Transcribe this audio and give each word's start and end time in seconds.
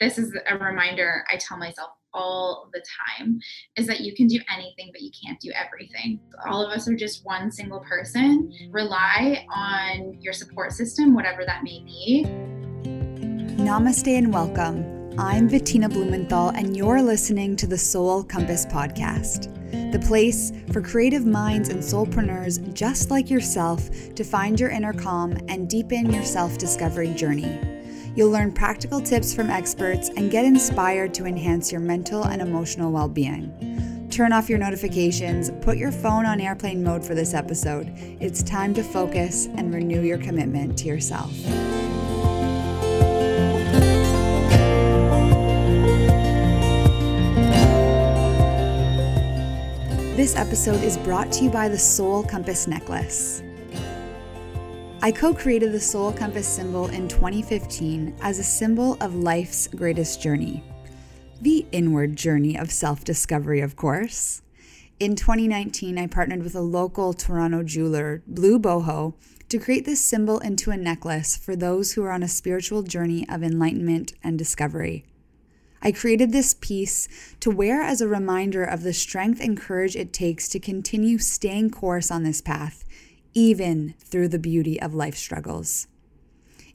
this 0.00 0.18
is 0.18 0.36
a 0.48 0.58
reminder 0.58 1.24
I 1.32 1.36
tell 1.36 1.56
myself 1.56 1.90
all 2.12 2.70
the 2.72 2.82
time 3.18 3.38
is 3.76 3.86
that 3.86 4.00
you 4.00 4.14
can 4.14 4.26
do 4.26 4.38
anything, 4.52 4.90
but 4.92 5.02
you 5.02 5.10
can't 5.24 5.38
do 5.40 5.52
everything. 5.52 6.20
All 6.46 6.64
of 6.64 6.70
us 6.70 6.88
are 6.88 6.94
just 6.94 7.24
one 7.24 7.50
single 7.50 7.80
person. 7.80 8.52
Rely 8.70 9.44
on 9.52 10.16
your 10.20 10.32
support 10.32 10.72
system, 10.72 11.14
whatever 11.14 11.44
that 11.44 11.64
may 11.64 11.82
be. 11.84 12.24
Namaste 13.56 14.16
and 14.16 14.32
welcome. 14.32 14.90
I'm 15.18 15.46
Bettina 15.46 15.88
Blumenthal, 15.88 16.48
and 16.50 16.76
you're 16.76 17.00
listening 17.00 17.54
to 17.56 17.68
the 17.68 17.78
Soul 17.78 18.24
Compass 18.24 18.66
Podcast, 18.66 19.52
the 19.92 19.98
place 20.00 20.52
for 20.72 20.82
creative 20.82 21.24
minds 21.24 21.68
and 21.68 21.80
soulpreneurs 21.80 22.72
just 22.74 23.10
like 23.10 23.30
yourself 23.30 23.88
to 24.14 24.24
find 24.24 24.58
your 24.58 24.70
inner 24.70 24.92
calm 24.92 25.36
and 25.48 25.68
deepen 25.68 26.12
your 26.12 26.24
self 26.24 26.58
discovery 26.58 27.14
journey. 27.14 27.73
You'll 28.16 28.30
learn 28.30 28.52
practical 28.52 29.00
tips 29.00 29.34
from 29.34 29.50
experts 29.50 30.08
and 30.10 30.30
get 30.30 30.44
inspired 30.44 31.12
to 31.14 31.26
enhance 31.26 31.72
your 31.72 31.80
mental 31.80 32.24
and 32.24 32.40
emotional 32.40 32.92
well 32.92 33.08
being. 33.08 34.08
Turn 34.10 34.32
off 34.32 34.48
your 34.48 34.60
notifications, 34.60 35.50
put 35.60 35.76
your 35.76 35.90
phone 35.90 36.24
on 36.24 36.40
airplane 36.40 36.84
mode 36.84 37.04
for 37.04 37.16
this 37.16 37.34
episode. 37.34 37.92
It's 38.20 38.44
time 38.44 38.72
to 38.74 38.84
focus 38.84 39.46
and 39.56 39.74
renew 39.74 40.02
your 40.02 40.18
commitment 40.18 40.78
to 40.78 40.86
yourself. 40.86 41.32
This 50.16 50.36
episode 50.36 50.84
is 50.84 50.96
brought 50.98 51.32
to 51.32 51.44
you 51.44 51.50
by 51.50 51.68
the 51.68 51.78
Soul 51.78 52.22
Compass 52.22 52.68
Necklace. 52.68 53.42
I 55.04 55.12
co 55.12 55.34
created 55.34 55.70
the 55.72 55.80
Soul 55.80 56.14
Compass 56.14 56.48
symbol 56.48 56.86
in 56.86 57.08
2015 57.08 58.16
as 58.22 58.38
a 58.38 58.42
symbol 58.42 58.96
of 59.02 59.14
life's 59.14 59.66
greatest 59.66 60.22
journey. 60.22 60.64
The 61.42 61.66
inward 61.72 62.16
journey 62.16 62.56
of 62.56 62.70
self 62.70 63.04
discovery, 63.04 63.60
of 63.60 63.76
course. 63.76 64.40
In 64.98 65.14
2019, 65.14 65.98
I 65.98 66.06
partnered 66.06 66.42
with 66.42 66.54
a 66.54 66.62
local 66.62 67.12
Toronto 67.12 67.62
jeweler, 67.62 68.22
Blue 68.26 68.58
Boho, 68.58 69.12
to 69.50 69.58
create 69.58 69.84
this 69.84 70.00
symbol 70.00 70.38
into 70.38 70.70
a 70.70 70.76
necklace 70.78 71.36
for 71.36 71.54
those 71.54 71.92
who 71.92 72.02
are 72.04 72.10
on 72.10 72.22
a 72.22 72.26
spiritual 72.26 72.82
journey 72.82 73.28
of 73.28 73.42
enlightenment 73.42 74.14
and 74.22 74.38
discovery. 74.38 75.04
I 75.82 75.92
created 75.92 76.32
this 76.32 76.54
piece 76.54 77.08
to 77.40 77.50
wear 77.50 77.82
as 77.82 78.00
a 78.00 78.08
reminder 78.08 78.64
of 78.64 78.82
the 78.82 78.94
strength 78.94 79.38
and 79.42 79.54
courage 79.54 79.96
it 79.96 80.14
takes 80.14 80.48
to 80.48 80.58
continue 80.58 81.18
staying 81.18 81.72
course 81.72 82.10
on 82.10 82.22
this 82.22 82.40
path, 82.40 82.83
even 83.34 83.94
through 83.98 84.28
the 84.28 84.38
beauty 84.38 84.80
of 84.80 84.94
life 84.94 85.16
struggles. 85.16 85.88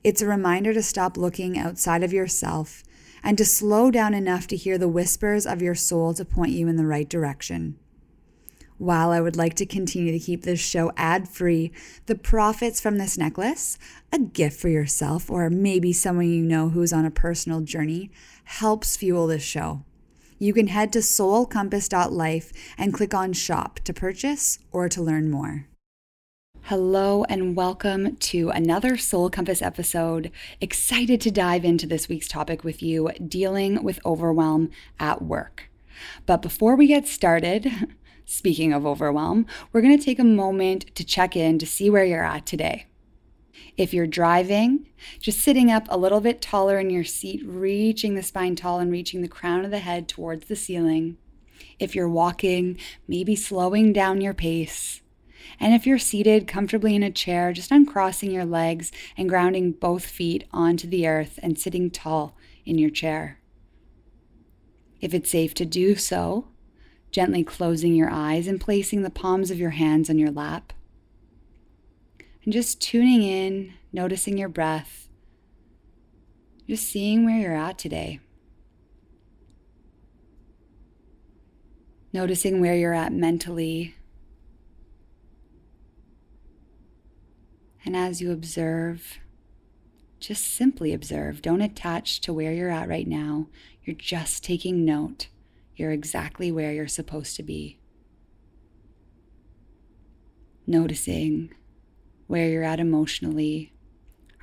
It's 0.04 0.22
a 0.22 0.28
reminder 0.28 0.74
to 0.74 0.84
stop 0.84 1.18
looking 1.18 1.58
outside 1.58 2.04
of 2.04 2.14
yourself 2.14 2.84
and 3.24 3.38
to 3.38 3.46
slow 3.46 3.92
down 3.92 4.14
enough 4.14 4.48
to 4.48 4.56
hear 4.56 4.78
the 4.78 4.88
whispers 4.88 5.46
of 5.46 5.62
your 5.62 5.76
soul 5.76 6.14
to 6.14 6.24
point 6.24 6.52
you 6.52 6.68
in 6.68 6.78
the 6.78 6.86
right 6.86 7.10
direction. 7.10 7.78
While 8.78 9.12
I 9.12 9.20
would 9.20 9.36
like 9.36 9.56
to 9.56 9.66
continue 9.66 10.14
to 10.14 10.20
keep 10.20 10.44
this 10.44 10.60
show 10.62 10.94
ad 10.96 11.28
free, 11.28 11.74
the 12.06 12.16
profits 12.16 12.80
from 12.80 12.98
this 12.98 13.18
necklace, 13.18 13.78
a 14.14 14.20
gift 14.20 14.58
for 14.58 14.70
yourself 14.70 15.30
or 15.30 15.50
maybe 15.50 15.92
someone 15.92 16.30
you 16.30 16.44
know 16.44 16.70
who's 16.70 16.94
on 16.94 17.04
a 17.04 17.12
personal 17.12 17.60
journey, 17.60 18.10
helps 18.46 18.96
fuel 18.96 19.28
this 19.28 19.44
show. 19.44 19.84
You 20.38 20.54
can 20.54 20.68
head 20.68 20.94
to 20.94 21.00
soulcompass.life 21.00 22.54
and 22.78 22.94
click 22.94 23.14
on 23.14 23.34
shop 23.34 23.82
to 23.84 23.94
purchase 23.94 24.60
or 24.72 24.88
to 24.88 25.02
learn 25.02 25.30
more. 25.30 25.69
Hello 26.64 27.24
and 27.24 27.56
welcome 27.56 28.16
to 28.18 28.50
another 28.52 28.96
Soul 28.96 29.32
Compass 29.32 29.62
episode. 29.62 30.32
Excited 30.62 31.20
to 31.22 31.32
dive 31.32 31.66
into 31.66 31.88
this 31.88 32.08
week's 32.08 32.28
topic 32.28 32.64
with 32.64 32.84
you 32.84 33.10
dealing 33.28 33.82
with 33.84 34.00
overwhelm 34.06 34.70
at 35.00 35.24
work. 35.24 35.72
But 36.28 36.44
before 36.44 36.76
we 36.76 36.86
get 36.86 37.08
started, 37.08 37.96
speaking 38.26 38.72
of 38.72 38.86
overwhelm, 38.86 39.48
we're 39.72 39.82
going 39.82 39.98
to 39.98 40.04
take 40.04 40.20
a 40.20 40.24
moment 40.24 40.94
to 40.94 41.04
check 41.04 41.36
in 41.36 41.58
to 41.58 41.66
see 41.66 41.90
where 41.90 42.06
you're 42.06 42.24
at 42.24 42.46
today. 42.46 42.86
If 43.76 43.94
you're 43.94 44.06
driving, 44.06 44.90
just 45.20 45.40
sitting 45.40 45.72
up 45.72 45.88
a 45.90 45.98
little 45.98 46.22
bit 46.22 46.42
taller 46.42 46.78
in 46.78 46.92
your 46.92 47.04
seat, 47.04 47.42
reaching 47.46 48.14
the 48.14 48.22
spine 48.22 48.56
tall 48.56 48.78
and 48.80 48.92
reaching 48.92 49.22
the 49.24 49.28
crown 49.28 49.66
of 49.66 49.72
the 49.72 49.80
head 49.80 50.08
towards 50.08 50.46
the 50.46 50.56
ceiling. 50.56 51.18
If 51.80 51.96
you're 51.96 52.10
walking, 52.10 52.78
maybe 53.08 53.36
slowing 53.36 53.92
down 53.92 54.22
your 54.22 54.34
pace. 54.36 55.02
And 55.60 55.74
if 55.74 55.88
you're 55.88 55.98
seated 55.98 56.48
comfortably 56.48 56.96
in 56.96 57.04
a 57.04 57.12
chair, 57.12 57.54
just 57.54 57.72
uncrossing 57.72 58.32
your 58.32 58.46
legs 58.46 58.92
and 59.16 59.30
grounding 59.30 59.72
both 59.72 60.06
feet 60.06 60.46
onto 60.52 60.88
the 60.88 61.08
earth 61.08 61.40
and 61.42 61.58
sitting 61.58 61.90
tall 61.90 62.36
in 62.66 62.78
your 62.78 62.90
chair. 62.90 63.40
If 65.02 65.14
it's 65.14 65.32
safe 65.32 65.54
to 65.56 65.66
do 65.66 65.96
so, 65.96 66.48
gently 67.12 67.44
closing 67.44 67.96
your 67.96 68.10
eyes 68.10 68.48
and 68.48 68.60
placing 68.60 69.02
the 69.02 69.10
palms 69.10 69.50
of 69.50 69.60
your 69.60 69.72
hands 69.72 70.10
on 70.10 70.20
your 70.20 70.32
lap. 70.32 70.74
And 72.44 72.54
just 72.54 72.82
tuning 72.82 73.24
in, 73.24 73.74
noticing 73.92 74.38
your 74.38 74.50
breath, 74.50 75.10
just 76.68 76.88
seeing 76.88 77.26
where 77.26 77.40
you're 77.40 77.56
at 77.56 77.78
today. 77.78 78.20
Noticing 82.14 82.60
where 82.60 82.76
you're 82.76 82.94
at 82.94 83.12
mentally 83.12 83.96
And 87.90 87.98
as 87.98 88.22
you 88.22 88.32
observe, 88.32 89.18
just 90.20 90.46
simply 90.46 90.94
observe. 90.94 91.42
Don't 91.42 91.64
attach 91.64 92.22
to 92.22 92.32
where 92.32 92.54
you're 92.54 92.70
at 92.70 92.88
right 92.88 93.08
now. 93.08 93.48
You're 93.84 93.96
just 93.96 94.44
taking 94.44 94.86
note. 94.86 95.30
You're 95.76 95.90
exactly 95.90 96.52
where 96.52 96.72
you're 96.72 96.88
supposed 96.88 97.36
to 97.38 97.42
be. 97.42 97.80
Noticing 100.68 101.52
where 102.28 102.48
you're 102.48 102.64
at 102.64 102.80
emotionally. 102.80 103.74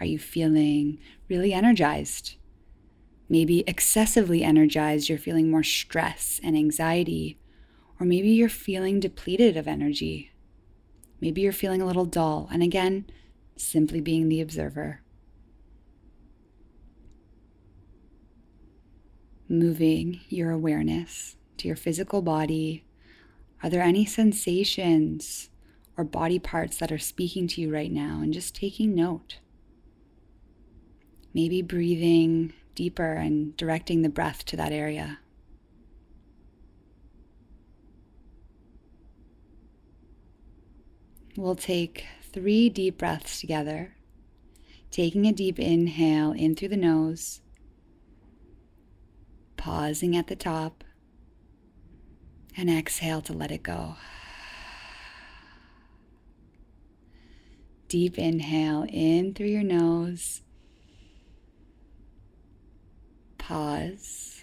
Are 0.00 0.06
you 0.06 0.18
feeling 0.18 0.98
really 1.28 1.52
energized? 1.52 2.34
Maybe 3.28 3.62
excessively 3.68 4.42
energized, 4.42 5.08
you're 5.08 5.18
feeling 5.18 5.52
more 5.52 5.62
stress 5.62 6.40
and 6.42 6.56
anxiety. 6.56 7.38
Or 8.00 8.06
maybe 8.06 8.30
you're 8.30 8.48
feeling 8.48 8.98
depleted 8.98 9.56
of 9.56 9.68
energy. 9.68 10.32
Maybe 11.20 11.42
you're 11.42 11.52
feeling 11.52 11.80
a 11.80 11.86
little 11.86 12.06
dull. 12.06 12.48
And 12.50 12.60
again, 12.60 13.06
simply 13.56 14.00
being 14.00 14.28
the 14.28 14.40
observer. 14.40 15.00
Moving 19.48 20.20
your 20.28 20.50
awareness 20.50 21.36
to 21.58 21.68
your 21.68 21.76
physical 21.76 22.22
body. 22.22 22.84
Are 23.62 23.70
there 23.70 23.82
any 23.82 24.04
sensations 24.04 25.50
or 25.96 26.04
body 26.04 26.38
parts 26.38 26.76
that 26.78 26.92
are 26.92 26.98
speaking 26.98 27.46
to 27.48 27.60
you 27.60 27.72
right 27.72 27.92
now? 27.92 28.20
And 28.22 28.32
just 28.32 28.54
taking 28.54 28.94
note. 28.94 29.38
Maybe 31.32 31.62
breathing 31.62 32.52
deeper 32.74 33.12
and 33.12 33.56
directing 33.56 34.02
the 34.02 34.08
breath 34.08 34.44
to 34.46 34.56
that 34.56 34.72
area. 34.72 35.18
We'll 41.36 41.54
take 41.54 42.06
three 42.36 42.68
deep 42.68 42.98
breaths 42.98 43.40
together. 43.40 43.94
Taking 44.90 45.26
a 45.26 45.32
deep 45.32 45.58
inhale 45.58 46.32
in 46.32 46.54
through 46.54 46.68
the 46.68 46.76
nose, 46.76 47.40
pausing 49.56 50.14
at 50.14 50.26
the 50.26 50.36
top, 50.36 50.84
and 52.54 52.68
exhale 52.68 53.22
to 53.22 53.32
let 53.32 53.50
it 53.50 53.62
go. 53.62 53.96
Deep 57.88 58.18
inhale 58.18 58.84
in 58.90 59.32
through 59.32 59.46
your 59.46 59.62
nose. 59.62 60.42
Pause. 63.38 64.42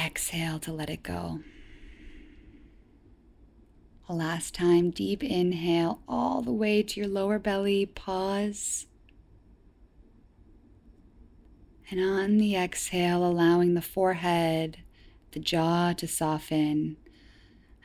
Exhale 0.00 0.60
to 0.60 0.72
let 0.72 0.88
it 0.88 1.02
go. 1.02 1.40
Last 4.08 4.54
time, 4.54 4.90
deep 4.90 5.24
inhale 5.24 6.02
all 6.06 6.42
the 6.42 6.52
way 6.52 6.82
to 6.82 7.00
your 7.00 7.08
lower 7.08 7.38
belly. 7.38 7.86
Pause. 7.86 8.86
And 11.90 12.00
on 12.00 12.36
the 12.36 12.54
exhale, 12.54 13.24
allowing 13.24 13.74
the 13.74 13.82
forehead, 13.82 14.78
the 15.32 15.40
jaw 15.40 15.94
to 15.94 16.06
soften, 16.06 16.96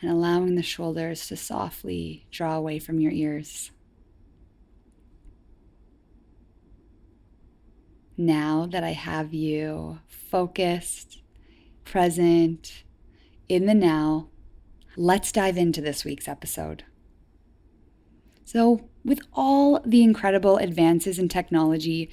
and 0.02 0.12
allowing 0.12 0.56
the 0.56 0.64
shoulders 0.64 1.28
to 1.28 1.38
softly 1.38 2.26
draw 2.32 2.56
away 2.56 2.80
from 2.80 3.00
your 3.00 3.12
ears. 3.12 3.72
Now 8.18 8.68
that 8.72 8.84
I 8.84 8.92
have 8.92 9.34
you 9.34 10.00
focused, 10.08 11.22
present, 11.86 12.84
in 13.48 13.66
the 13.66 13.74
now, 13.74 14.29
let's 15.00 15.32
dive 15.32 15.58
into 15.58 15.80
this 15.80 16.04
week's 16.04 16.28
episode. 16.28 16.84
So, 18.44 18.90
with 19.06 19.22
all 19.34 19.80
the 19.86 20.04
incredible 20.04 20.58
advances 20.58 21.18
in 21.18 21.30
technology, 21.30 22.10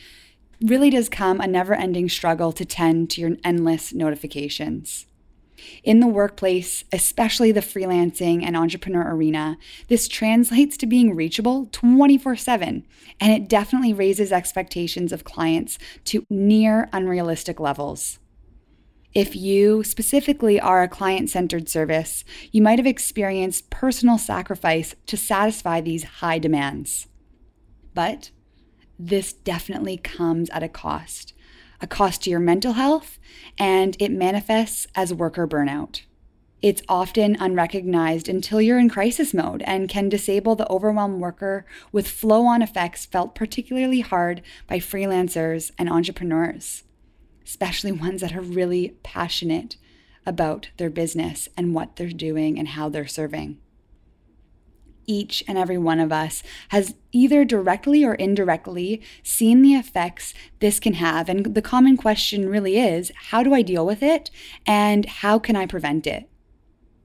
really 0.63 0.91
does 0.91 1.09
come 1.09 1.41
a 1.41 1.49
never 1.49 1.75
ending 1.75 2.09
struggle 2.09 2.53
to 2.53 2.65
tend 2.65 3.11
to 3.11 3.21
your 3.21 3.31
endless 3.43 3.93
notifications. 3.93 5.07
In 5.83 5.99
the 5.99 6.07
workplace, 6.07 6.85
especially 6.93 7.51
the 7.51 7.61
freelancing 7.61 8.45
and 8.45 8.57
entrepreneur 8.57 9.13
arena, 9.13 9.59
this 9.89 10.07
translates 10.07 10.77
to 10.77 10.87
being 10.87 11.17
reachable 11.17 11.69
24 11.73 12.37
7, 12.37 12.87
and 13.19 13.33
it 13.33 13.49
definitely 13.49 13.95
raises 13.95 14.31
expectations 14.31 15.11
of 15.11 15.25
clients 15.25 15.77
to 16.05 16.25
near 16.31 16.89
unrealistic 16.93 17.59
levels. 17.59 18.21
If 19.17 19.35
you 19.35 19.83
specifically 19.83 20.61
are 20.61 20.83
a 20.83 20.89
client 20.89 21.31
centered 21.31 21.71
service, 21.71 22.23
you 22.53 22.61
might 22.61 22.79
have 22.79 22.87
experienced 22.87 23.71
personal 23.71 24.19
sacrifice 24.19 24.95
to 25.07 25.17
satisfy 25.17 25.81
these 25.81 26.05
high 26.21 26.39
demands. 26.39 27.07
But 27.95 28.31
this 28.99 29.33
definitely 29.33 29.97
comes 29.97 30.51
at 30.51 30.63
a 30.63 30.69
cost 30.69 31.33
a 31.81 31.87
cost 31.87 32.25
to 32.25 32.31
your 32.31 32.41
mental 32.41 32.75
health, 32.75 33.19
and 33.59 33.97
it 33.99 34.11
manifests 34.13 34.87
as 34.95 35.15
worker 35.15 35.49
burnout. 35.49 36.03
It's 36.61 36.83
often 36.87 37.37
unrecognized 37.37 38.29
until 38.29 38.61
you're 38.61 38.79
in 38.79 38.91
crisis 38.91 39.33
mode 39.33 39.63
and 39.63 39.89
can 39.89 40.11
disable 40.11 40.57
the 40.57 40.71
overwhelmed 40.71 41.23
worker 41.23 41.65
with 41.91 42.07
flow 42.07 42.45
on 42.45 42.61
effects 42.61 43.07
felt 43.07 43.35
particularly 43.35 44.01
hard 44.01 44.43
by 44.67 44.79
freelancers 44.79 45.71
and 45.79 45.89
entrepreneurs, 45.89 46.83
especially 47.47 47.93
ones 47.93 48.21
that 48.21 48.37
are 48.37 48.43
really 48.43 48.97
passionate 49.03 49.77
about 50.27 50.69
their 50.77 50.91
business 50.91 51.49
and 51.57 51.75
what 51.75 51.97
they're 51.97 52.09
doing 52.09 52.59
and 52.59 52.69
how 52.69 52.89
they're 52.89 53.07
serving 53.07 53.59
each 55.07 55.43
and 55.49 55.57
every 55.57 55.79
one 55.79 56.01
of 56.01 56.13
us 56.13 56.43
has 56.69 56.95
either 57.13 57.45
directly 57.45 58.05
or 58.05 58.15
indirectly 58.15 59.01
seen 59.23 59.63
the 59.63 59.75
effects 59.75 60.35
this 60.61 60.79
can 60.81 60.95
have. 60.95 61.29
And 61.29 61.55
the 61.55 61.63
common 61.63 61.97
question 61.97 62.49
really 62.49 62.79
is 62.79 63.13
how 63.31 63.43
do 63.43 63.55
I 63.55 63.63
deal 63.63 63.87
with 63.87 64.03
it? 64.03 64.31
And 64.67 65.07
how 65.07 65.39
can 65.39 65.57
I 65.57 65.67
prevent 65.67 66.07
it? 66.07 66.29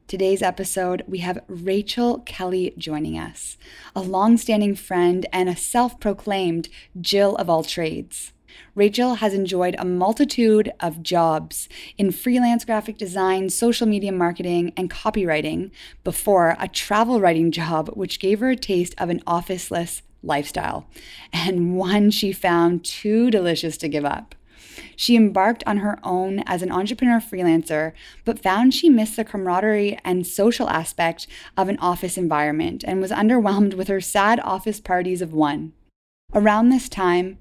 Today's 0.07 0.41
episode, 0.41 1.03
we 1.07 1.19
have 1.19 1.39
Rachel 1.47 2.19
Kelly 2.19 2.73
joining 2.77 3.17
us, 3.17 3.57
a 3.95 4.01
long-standing 4.01 4.75
friend 4.75 5.25
and 5.31 5.47
a 5.47 5.55
self 5.55 6.01
proclaimed 6.01 6.67
Jill 6.99 7.37
of 7.37 7.49
all 7.49 7.63
trades. 7.63 8.33
Rachel 8.75 9.15
has 9.15 9.33
enjoyed 9.33 9.75
a 9.77 9.85
multitude 9.85 10.71
of 10.79 11.03
jobs 11.03 11.67
in 11.97 12.11
freelance 12.11 12.65
graphic 12.65 12.97
design, 12.97 13.49
social 13.49 13.87
media 13.87 14.11
marketing, 14.11 14.73
and 14.77 14.89
copywriting 14.89 15.71
before 16.03 16.55
a 16.59 16.67
travel 16.67 17.19
writing 17.19 17.51
job, 17.51 17.89
which 17.89 18.19
gave 18.19 18.39
her 18.39 18.51
a 18.51 18.55
taste 18.55 18.95
of 18.97 19.09
an 19.09 19.21
officeless 19.27 20.01
lifestyle, 20.23 20.87
and 21.33 21.75
one 21.75 22.11
she 22.11 22.31
found 22.31 22.85
too 22.85 23.31
delicious 23.31 23.77
to 23.77 23.87
give 23.87 24.05
up. 24.05 24.35
She 24.95 25.15
embarked 25.15 25.63
on 25.65 25.77
her 25.77 25.99
own 26.03 26.43
as 26.45 26.61
an 26.61 26.71
entrepreneur 26.71 27.19
freelancer, 27.19 27.93
but 28.23 28.41
found 28.41 28.73
she 28.73 28.89
missed 28.89 29.15
the 29.15 29.25
camaraderie 29.25 29.97
and 30.05 30.25
social 30.25 30.69
aspect 30.69 31.27
of 31.57 31.69
an 31.69 31.77
office 31.79 32.17
environment 32.17 32.83
and 32.87 33.01
was 33.01 33.11
underwhelmed 33.11 33.73
with 33.73 33.87
her 33.87 34.01
sad 34.01 34.39
office 34.41 34.79
parties 34.79 35.21
of 35.21 35.33
one. 35.33 35.73
Around 36.33 36.69
this 36.69 36.87
time, 36.87 37.37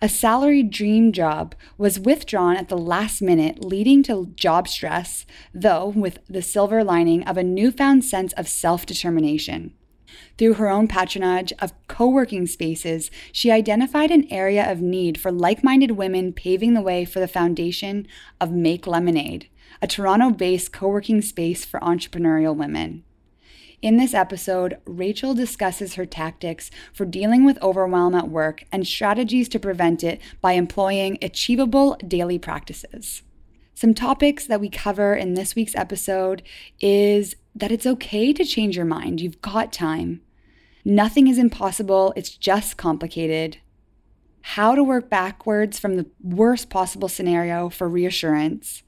a 0.00 0.08
salaried 0.08 0.70
dream 0.70 1.12
job 1.12 1.54
was 1.78 2.00
withdrawn 2.00 2.56
at 2.56 2.68
the 2.68 2.78
last 2.78 3.22
minute, 3.22 3.64
leading 3.64 4.02
to 4.04 4.32
job 4.36 4.68
stress, 4.68 5.26
though 5.52 5.88
with 5.88 6.18
the 6.28 6.42
silver 6.42 6.84
lining 6.84 7.22
of 7.24 7.36
a 7.36 7.44
newfound 7.44 8.04
sense 8.04 8.32
of 8.34 8.48
self 8.48 8.86
determination. 8.86 9.74
Through 10.36 10.54
her 10.54 10.68
own 10.68 10.88
patronage 10.88 11.52
of 11.58 11.72
co 11.88 12.08
working 12.08 12.46
spaces, 12.46 13.10
she 13.32 13.50
identified 13.50 14.10
an 14.10 14.26
area 14.30 14.70
of 14.70 14.80
need 14.80 15.18
for 15.18 15.30
like 15.30 15.64
minded 15.64 15.92
women, 15.92 16.32
paving 16.32 16.74
the 16.74 16.82
way 16.82 17.04
for 17.04 17.20
the 17.20 17.28
foundation 17.28 18.06
of 18.40 18.52
Make 18.52 18.86
Lemonade, 18.86 19.48
a 19.80 19.86
Toronto 19.86 20.30
based 20.30 20.72
co 20.72 20.88
working 20.88 21.22
space 21.22 21.64
for 21.64 21.80
entrepreneurial 21.80 22.56
women. 22.56 23.04
In 23.84 23.98
this 23.98 24.14
episode, 24.14 24.78
Rachel 24.86 25.34
discusses 25.34 25.96
her 25.96 26.06
tactics 26.06 26.70
for 26.94 27.04
dealing 27.04 27.44
with 27.44 27.60
overwhelm 27.62 28.14
at 28.14 28.30
work 28.30 28.64
and 28.72 28.86
strategies 28.86 29.46
to 29.50 29.58
prevent 29.58 30.02
it 30.02 30.22
by 30.40 30.52
employing 30.52 31.18
achievable 31.20 31.98
daily 32.08 32.38
practices. 32.38 33.20
Some 33.74 33.92
topics 33.92 34.46
that 34.46 34.58
we 34.58 34.70
cover 34.70 35.14
in 35.14 35.34
this 35.34 35.54
week's 35.54 35.76
episode 35.76 36.42
is 36.80 37.36
that 37.54 37.70
it's 37.70 37.84
okay 37.84 38.32
to 38.32 38.42
change 38.42 38.74
your 38.74 38.86
mind. 38.86 39.20
You've 39.20 39.42
got 39.42 39.70
time. 39.70 40.22
Nothing 40.86 41.28
is 41.28 41.36
impossible, 41.36 42.14
it's 42.16 42.30
just 42.30 42.78
complicated. 42.78 43.58
How 44.40 44.74
to 44.74 44.82
work 44.82 45.10
backwards 45.10 45.78
from 45.78 45.96
the 45.96 46.06
worst 46.22 46.70
possible 46.70 47.08
scenario 47.08 47.68
for 47.68 47.86
reassurance 47.86 48.82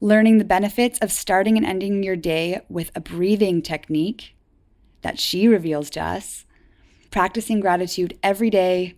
learning 0.00 0.38
the 0.38 0.44
benefits 0.44 0.98
of 1.00 1.12
starting 1.12 1.56
and 1.56 1.66
ending 1.66 2.02
your 2.02 2.16
day 2.16 2.60
with 2.68 2.90
a 2.94 3.00
breathing 3.00 3.60
technique 3.60 4.34
that 5.02 5.18
she 5.18 5.46
reveals 5.46 5.90
to 5.90 6.00
us, 6.00 6.46
practicing 7.10 7.60
gratitude 7.60 8.18
every 8.22 8.50
day, 8.50 8.94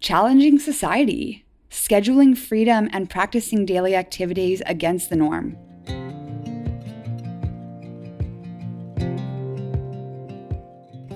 challenging 0.00 0.58
society, 0.58 1.44
scheduling 1.70 2.36
freedom, 2.36 2.88
and 2.92 3.10
practicing 3.10 3.66
daily 3.66 3.96
activities 3.96 4.62
against 4.66 5.10
the 5.10 5.16
norm. 5.16 5.56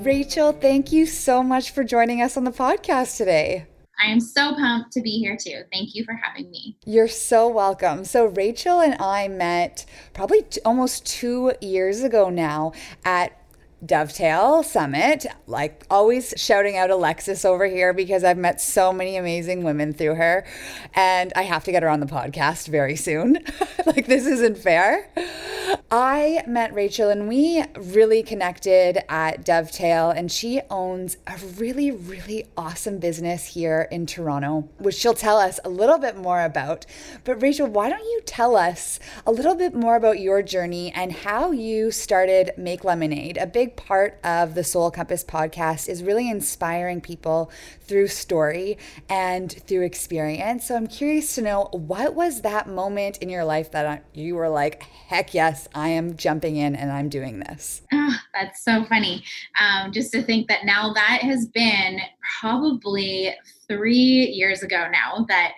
Rachel, 0.03 0.53
thank 0.53 0.91
you 0.91 1.07
so 1.07 1.43
much 1.43 1.71
for 1.71 1.85
joining 1.85 2.23
us 2.23 2.37
on 2.37 2.45
the 2.45 2.51
podcast 2.51 3.17
today. 3.17 3.67
I 4.01 4.07
am 4.07 4.21
so 4.21 4.55
pumped 4.55 4.93
to 4.93 5.01
be 5.01 5.19
here 5.19 5.37
too. 5.37 5.63
Thank 5.73 5.95
you 5.95 6.05
for 6.05 6.15
having 6.15 6.51
me. 6.51 6.77
You're 6.87 7.09
so 7.09 7.49
welcome. 7.49 8.05
So, 8.05 8.27
Rachel 8.27 8.81
and 8.81 9.01
I 9.01 9.29
met 9.29 9.85
probably 10.15 10.43
t- 10.43 10.61
almost 10.65 11.05
two 11.05 11.53
years 11.61 12.03
ago 12.03 12.31
now 12.31 12.73
at 13.05 13.39
Dovetail 13.85 14.63
Summit. 14.63 15.27
Like 15.47 15.85
always 15.91 16.35
shouting 16.37 16.77
out 16.77 16.91
Alexis 16.91 17.45
over 17.45 17.67
here 17.67 17.93
because 17.93 18.25
I've 18.25 18.39
met 18.39 18.61
so 18.61 18.93
many 18.93 19.17
amazing 19.17 19.63
women 19.63 19.93
through 19.93 20.17
her 20.17 20.45
and 20.95 21.33
I 21.37 21.43
have 21.43 21.65
to 21.65 21.73
get 21.73 21.83
her 21.83 21.89
on 21.89 22.01
the 22.01 22.07
podcast 22.07 22.69
very 22.69 22.97
soon. 22.97 23.39
like 23.87 24.07
this 24.07 24.27
isn't 24.27 24.59
fair. 24.59 25.11
I 25.91 26.43
met 26.47 26.75
Rachel 26.75 27.09
and 27.09 27.29
we 27.29 27.65
really 27.75 28.23
connected 28.23 28.99
at 29.11 29.43
Dovetail 29.43 30.11
and 30.11 30.31
she 30.31 30.61
owns 30.69 31.17
a 31.27 31.39
really 31.57 31.91
really 31.91 32.45
awesome 32.59 32.99
business 32.99 33.47
here 33.47 33.89
in 33.91 34.05
Toronto 34.05 34.69
which 34.77 34.97
she'll 34.97 35.15
tell 35.15 35.39
us 35.39 35.59
a 35.65 35.71
little 35.71 35.97
bit 35.97 36.15
more 36.15 36.45
about. 36.45 36.85
But 37.25 37.41
Rachel, 37.41 37.69
why 37.69 37.89
don't 37.89 38.05
you 38.05 38.21
tell 38.27 38.55
us 38.55 39.01
a 39.27 39.33
little 39.33 39.55
bit 39.55 39.75
more 39.75 39.97
about 39.97 40.21
your 40.21 40.43
journey 40.43 40.93
and 40.95 41.11
how 41.11 41.53
you 41.53 41.91
started 41.91 42.51
Make 42.59 42.85
Lemonade, 42.85 43.39
a 43.39 43.47
big 43.47 43.75
part 43.75 44.21
of 44.23 44.55
the 44.55 44.65
Soul 44.65 44.91
Compass 44.91 45.25
podcast 45.25 45.89
is 45.89 46.03
really 46.03 46.29
inspiring 46.29 47.01
people 47.01 47.51
through 47.81 48.09
story 48.09 48.77
and 49.09 49.51
through 49.51 49.87
experience. 49.87 50.67
So 50.67 50.77
I'm 50.77 50.87
curious 50.87 51.35
to 51.37 51.41
know 51.41 51.71
what 51.73 52.15
was 52.15 52.43
that 52.43 52.69
moment 52.69 53.17
in 53.19 53.31
your 53.31 53.47
life 53.47 53.71
that 53.71 54.05
you 54.13 54.35
were 54.35 54.51
like, 54.51 54.83
heck 54.83 55.33
yes, 55.33 55.67
I 55.79 55.89
am 55.89 56.17
jumping 56.17 56.57
in 56.57 56.75
and 56.75 56.91
I'm 56.91 57.09
doing 57.09 57.39
this? 57.39 57.83
Oh, 57.93 58.17
that's 58.35 58.65
so 58.65 58.85
funny. 58.85 59.23
Um, 59.61 59.93
just 59.93 60.13
to 60.13 60.23
think 60.23 60.49
that 60.49 60.65
now 60.65 60.93
that 60.93 61.21
has 61.23 61.47
been 61.47 62.01
probably 62.41 63.35
three 63.69 63.95
years 63.95 64.63
ago 64.63 64.87
now 64.91 65.25
that 65.29 65.53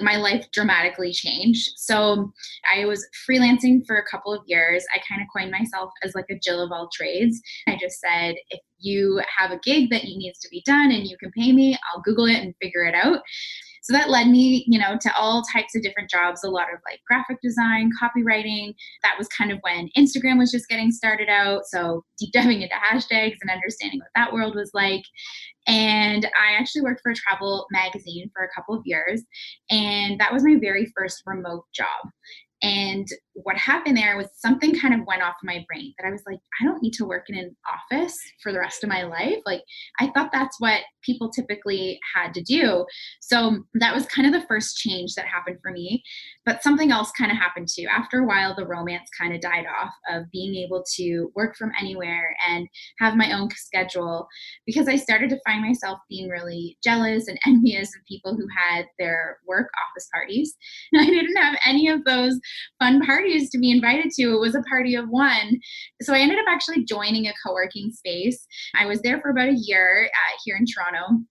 my 0.00 0.16
life 0.16 0.46
dramatically 0.52 1.12
changed. 1.12 1.70
So 1.76 2.32
I 2.74 2.84
was 2.84 3.06
freelancing 3.28 3.86
for 3.86 3.96
a 3.96 4.06
couple 4.06 4.32
of 4.32 4.42
years. 4.46 4.84
I 4.94 5.00
kind 5.08 5.22
of 5.22 5.28
coined 5.34 5.50
myself 5.50 5.90
as 6.02 6.14
like 6.14 6.26
a 6.30 6.38
Jill 6.38 6.62
of 6.62 6.70
all 6.70 6.88
trades. 6.92 7.40
I 7.66 7.76
just 7.80 7.98
said, 8.00 8.36
if 8.50 8.60
you 8.78 9.20
have 9.36 9.50
a 9.50 9.58
gig 9.58 9.90
that 9.90 10.04
needs 10.04 10.38
to 10.40 10.48
be 10.50 10.62
done 10.66 10.92
and 10.92 11.06
you 11.06 11.16
can 11.18 11.32
pay 11.32 11.52
me, 11.52 11.78
I'll 11.92 12.02
Google 12.02 12.26
it 12.26 12.36
and 12.36 12.54
figure 12.60 12.84
it 12.84 12.94
out. 12.94 13.20
So 13.86 13.92
that 13.92 14.10
led 14.10 14.26
me, 14.26 14.64
you 14.66 14.80
know, 14.80 14.98
to 15.00 15.16
all 15.16 15.44
types 15.52 15.76
of 15.76 15.82
different 15.82 16.10
jobs, 16.10 16.42
a 16.42 16.50
lot 16.50 16.74
of 16.74 16.80
like 16.90 16.98
graphic 17.06 17.40
design, 17.40 17.92
copywriting. 18.02 18.74
That 19.04 19.14
was 19.16 19.28
kind 19.28 19.52
of 19.52 19.60
when 19.60 19.90
Instagram 19.96 20.38
was 20.38 20.50
just 20.50 20.68
getting 20.68 20.90
started 20.90 21.28
out. 21.28 21.66
So 21.66 22.04
deep 22.18 22.32
diving 22.32 22.62
into 22.62 22.74
hashtags 22.74 23.36
and 23.40 23.50
understanding 23.50 24.00
what 24.00 24.08
that 24.16 24.32
world 24.32 24.56
was 24.56 24.72
like. 24.74 25.04
And 25.68 26.24
I 26.24 26.58
actually 26.58 26.82
worked 26.82 27.00
for 27.00 27.12
a 27.12 27.14
travel 27.14 27.66
magazine 27.70 28.28
for 28.34 28.42
a 28.42 28.50
couple 28.56 28.74
of 28.74 28.82
years. 28.84 29.22
And 29.70 30.18
that 30.18 30.32
was 30.32 30.42
my 30.42 30.56
very 30.60 30.92
first 30.96 31.22
remote 31.24 31.66
job. 31.72 32.10
And 32.64 33.06
what 33.42 33.56
happened 33.56 33.96
there 33.96 34.16
was 34.16 34.28
something 34.36 34.78
kind 34.78 34.94
of 34.94 35.06
went 35.06 35.22
off 35.22 35.34
my 35.44 35.64
brain 35.68 35.92
that 35.98 36.06
I 36.06 36.10
was 36.10 36.22
like, 36.26 36.38
I 36.60 36.64
don't 36.64 36.82
need 36.82 36.94
to 36.94 37.04
work 37.04 37.26
in 37.28 37.36
an 37.36 37.54
office 37.68 38.16
for 38.42 38.50
the 38.50 38.58
rest 38.58 38.82
of 38.82 38.88
my 38.88 39.02
life. 39.02 39.38
Like, 39.44 39.62
I 40.00 40.10
thought 40.14 40.30
that's 40.32 40.58
what 40.58 40.80
people 41.02 41.30
typically 41.30 42.00
had 42.14 42.32
to 42.34 42.42
do. 42.42 42.86
So 43.20 43.64
that 43.74 43.94
was 43.94 44.06
kind 44.06 44.26
of 44.26 44.32
the 44.32 44.46
first 44.46 44.78
change 44.78 45.14
that 45.14 45.26
happened 45.26 45.58
for 45.62 45.70
me. 45.70 46.02
But 46.46 46.62
something 46.62 46.90
else 46.90 47.10
kind 47.12 47.30
of 47.30 47.36
happened 47.36 47.68
too. 47.68 47.86
After 47.90 48.20
a 48.20 48.26
while, 48.26 48.54
the 48.56 48.66
romance 48.66 49.08
kind 49.18 49.34
of 49.34 49.40
died 49.40 49.66
off 49.66 49.92
of 50.10 50.30
being 50.32 50.54
able 50.54 50.82
to 50.96 51.30
work 51.34 51.56
from 51.56 51.72
anywhere 51.78 52.34
and 52.48 52.66
have 53.00 53.16
my 53.16 53.32
own 53.32 53.50
schedule 53.50 54.26
because 54.64 54.88
I 54.88 54.96
started 54.96 55.28
to 55.30 55.40
find 55.46 55.62
myself 55.62 55.98
being 56.08 56.28
really 56.28 56.78
jealous 56.82 57.28
and 57.28 57.38
envious 57.46 57.88
of 57.88 58.04
people 58.08 58.34
who 58.34 58.46
had 58.56 58.86
their 58.98 59.38
work 59.46 59.68
office 59.88 60.08
parties. 60.12 60.56
And 60.92 61.02
I 61.02 61.10
didn't 61.10 61.36
have 61.36 61.58
any 61.66 61.88
of 61.88 62.04
those 62.04 62.38
fun 62.78 63.04
parties 63.04 63.25
to 63.28 63.58
be 63.58 63.70
invited 63.70 64.10
to. 64.12 64.34
It 64.34 64.40
was 64.40 64.54
a 64.54 64.62
party 64.62 64.94
of 64.94 65.08
one. 65.08 65.58
So 66.02 66.14
I 66.14 66.20
ended 66.20 66.38
up 66.38 66.46
actually 66.48 66.84
joining 66.84 67.26
a 67.26 67.32
co 67.44 67.52
working 67.52 67.90
space. 67.90 68.46
I 68.74 68.86
was 68.86 69.00
there 69.02 69.20
for 69.20 69.30
about 69.30 69.48
a 69.48 69.56
year 69.56 70.10
uh, 70.12 70.36
here 70.44 70.56
in 70.56 70.64
Toronto. 70.66 71.24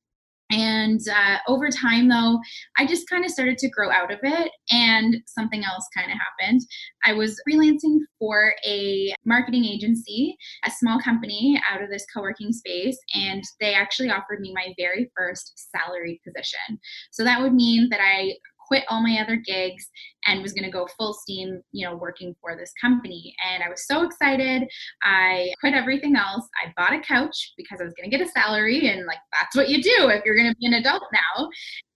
And 0.51 1.01
uh, 1.09 1.37
over 1.47 1.69
time, 1.69 2.07
though, 2.07 2.39
I 2.77 2.85
just 2.85 3.09
kind 3.09 3.25
of 3.25 3.31
started 3.31 3.57
to 3.57 3.69
grow 3.69 3.91
out 3.91 4.11
of 4.11 4.19
it, 4.21 4.51
and 4.69 5.17
something 5.25 5.63
else 5.63 5.87
kind 5.95 6.11
of 6.11 6.17
happened. 6.19 6.61
I 7.03 7.13
was 7.13 7.41
freelancing 7.49 7.97
for 8.19 8.53
a 8.65 9.13
marketing 9.25 9.65
agency, 9.65 10.37
a 10.63 10.69
small 10.69 10.99
company 10.99 11.59
out 11.69 11.81
of 11.81 11.89
this 11.89 12.05
co 12.13 12.21
working 12.21 12.53
space, 12.53 12.97
and 13.15 13.43
they 13.59 13.73
actually 13.73 14.11
offered 14.11 14.39
me 14.39 14.53
my 14.53 14.73
very 14.77 15.09
first 15.17 15.51
salary 15.55 16.21
position. 16.25 16.79
So 17.11 17.23
that 17.23 17.41
would 17.41 17.53
mean 17.53 17.89
that 17.89 18.01
I 18.01 18.35
quit 18.67 18.83
all 18.89 19.01
my 19.01 19.19
other 19.21 19.35
gigs 19.35 19.89
and 20.25 20.41
was 20.41 20.53
going 20.53 20.65
to 20.65 20.71
go 20.71 20.87
full 20.97 21.13
steam, 21.13 21.61
you 21.71 21.85
know, 21.85 21.95
working 21.95 22.35
for 22.41 22.55
this 22.55 22.71
company. 22.79 23.35
And 23.45 23.63
I 23.63 23.69
was 23.69 23.85
so 23.87 24.03
excited. 24.03 24.63
I 25.03 25.49
quit 25.59 25.73
everything 25.73 26.15
else. 26.15 26.47
I 26.63 26.73
bought 26.75 26.97
a 26.97 27.01
couch 27.01 27.53
because 27.57 27.81
I 27.81 27.83
was 27.83 27.93
going 27.93 28.09
to 28.09 28.17
get 28.17 28.25
a 28.25 28.31
salary 28.31 28.89
and 28.89 29.05
like 29.05 29.19
that's 29.33 29.55
what 29.55 29.69
you 29.69 29.81
do 29.81 30.09
if 30.09 30.23
you're 30.25 30.37
going 30.37 30.49
to 30.49 30.57
be 30.59 30.67
an 30.67 30.73
adult 30.73 31.03
now. 31.13 31.49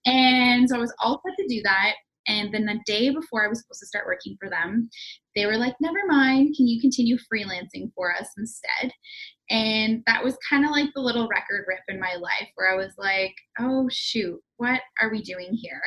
And 0.06 0.70
so 0.70 0.76
I 0.76 0.80
was 0.80 0.94
all 1.00 1.22
set 1.26 1.36
to 1.38 1.48
do 1.48 1.62
that. 1.64 1.94
And 2.28 2.54
then 2.54 2.66
the 2.66 2.80
day 2.86 3.10
before 3.10 3.44
I 3.44 3.48
was 3.48 3.60
supposed 3.60 3.80
to 3.80 3.88
start 3.88 4.06
working 4.06 4.38
for 4.40 4.50
them, 4.50 4.90
they 5.36 5.48
were 5.48 5.58
like, 5.58 5.74
never 5.82 6.00
mind, 6.08 6.56
can 6.56 6.68
you 6.68 6.80
continue 6.80 7.18
freelancing 7.18 7.92
for 7.96 8.16
us 8.16 8.28
instead? 8.38 8.92
And 9.50 10.04
that 10.06 10.24
was 10.24 10.38
kind 10.48 10.64
of 10.64 10.72
like 10.72 10.90
the 10.94 11.02
little 11.02 11.28
record 11.28 11.66
rip 11.68 11.80
in 11.88 12.00
my 12.00 12.14
life 12.20 12.50
where 12.54 12.72
I 12.72 12.76
was 12.76 12.94
like, 13.00 13.34
oh, 13.60 13.90
shoot, 13.92 14.40
what 14.58 14.82
are 15.02 15.10
we 15.10 15.24
doing 15.24 15.50
here? 15.54 15.82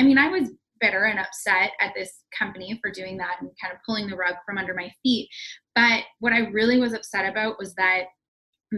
I 0.00 0.02
mean, 0.02 0.16
I 0.16 0.28
was 0.28 0.50
bitter 0.80 1.04
and 1.04 1.18
upset 1.18 1.72
at 1.78 1.92
this 1.94 2.24
company 2.36 2.78
for 2.80 2.90
doing 2.90 3.18
that 3.18 3.36
and 3.40 3.50
kind 3.60 3.70
of 3.70 3.80
pulling 3.84 4.08
the 4.08 4.16
rug 4.16 4.34
from 4.46 4.56
under 4.56 4.72
my 4.72 4.90
feet. 5.02 5.28
But 5.74 6.04
what 6.20 6.32
I 6.32 6.48
really 6.48 6.80
was 6.80 6.94
upset 6.94 7.28
about 7.28 7.58
was 7.58 7.74
that 7.74 8.04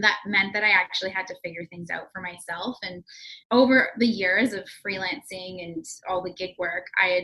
that 0.01 0.17
meant 0.25 0.53
that 0.53 0.65
I 0.65 0.71
actually 0.71 1.11
had 1.11 1.25
to 1.27 1.35
figure 1.41 1.65
things 1.69 1.89
out 1.89 2.07
for 2.11 2.21
myself. 2.21 2.77
And 2.81 3.05
over 3.51 3.91
the 3.99 4.07
years 4.07 4.51
of 4.51 4.67
freelancing 4.85 5.63
and 5.63 5.85
all 6.09 6.21
the 6.21 6.33
gig 6.33 6.55
work, 6.57 6.87
I 7.01 7.07
had 7.07 7.23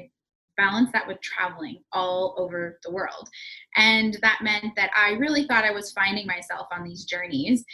balanced 0.55 0.93
that 0.93 1.07
with 1.07 1.19
traveling 1.19 1.81
all 1.91 2.35
over 2.37 2.79
the 2.85 2.91
world. 2.91 3.27
And 3.75 4.17
that 4.21 4.39
meant 4.43 4.75
that 4.77 4.91
I 4.95 5.11
really 5.13 5.45
thought 5.45 5.65
I 5.65 5.71
was 5.71 5.91
finding 5.91 6.25
myself 6.25 6.67
on 6.71 6.85
these 6.85 7.03
journeys 7.03 7.65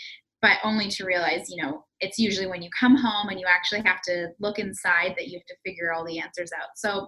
but 0.46 0.60
only 0.63 0.89
to 0.89 1.05
realize, 1.05 1.50
you 1.50 1.60
know, 1.63 1.85
it's 2.00 2.20
usually 2.20 2.48
when 2.48 2.62
you 2.62 2.70
come 2.78 2.96
home 2.96 3.30
and 3.30 3.40
you 3.40 3.46
actually 3.48 3.82
have 3.82 4.02
to 4.04 4.30
look 4.40 4.60
inside 4.60 5.14
that 5.18 5.28
you 5.28 5.40
have 5.40 5.46
to 5.46 5.56
figure 5.66 5.94
all 5.94 6.06
the 6.06 6.20
answers 6.20 6.52
out. 6.60 6.70
So 6.75 7.08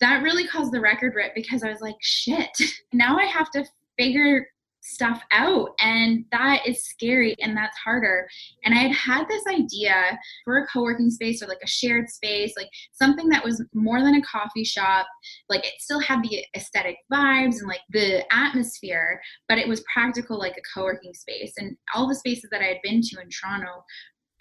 that 0.00 0.22
really 0.22 0.46
caused 0.46 0.72
the 0.72 0.80
record 0.80 1.14
rip 1.14 1.34
because 1.34 1.62
I 1.62 1.70
was 1.70 1.80
like, 1.80 1.96
shit, 2.00 2.50
now 2.92 3.18
I 3.18 3.24
have 3.24 3.50
to 3.52 3.64
figure 3.98 4.46
stuff 4.82 5.22
out 5.30 5.70
and 5.78 6.24
that 6.32 6.66
is 6.66 6.84
scary 6.84 7.36
and 7.40 7.56
that's 7.56 7.78
harder 7.78 8.28
and 8.64 8.74
i 8.74 8.78
had 8.78 8.90
had 8.90 9.28
this 9.28 9.44
idea 9.46 10.18
for 10.44 10.58
a 10.58 10.66
co-working 10.66 11.08
space 11.08 11.40
or 11.40 11.46
like 11.46 11.60
a 11.62 11.68
shared 11.68 12.08
space 12.08 12.52
like 12.56 12.68
something 12.92 13.28
that 13.28 13.44
was 13.44 13.64
more 13.74 14.02
than 14.02 14.16
a 14.16 14.22
coffee 14.22 14.64
shop 14.64 15.06
like 15.48 15.64
it 15.64 15.74
still 15.78 16.00
had 16.00 16.20
the 16.22 16.44
aesthetic 16.56 16.96
vibes 17.12 17.60
and 17.60 17.68
like 17.68 17.80
the 17.90 18.24
atmosphere 18.34 19.20
but 19.48 19.56
it 19.56 19.68
was 19.68 19.84
practical 19.92 20.36
like 20.36 20.56
a 20.56 20.78
co-working 20.78 21.14
space 21.14 21.52
and 21.58 21.76
all 21.94 22.08
the 22.08 22.14
spaces 22.14 22.50
that 22.50 22.60
i 22.60 22.66
had 22.66 22.78
been 22.82 23.00
to 23.00 23.20
in 23.20 23.28
toronto 23.30 23.84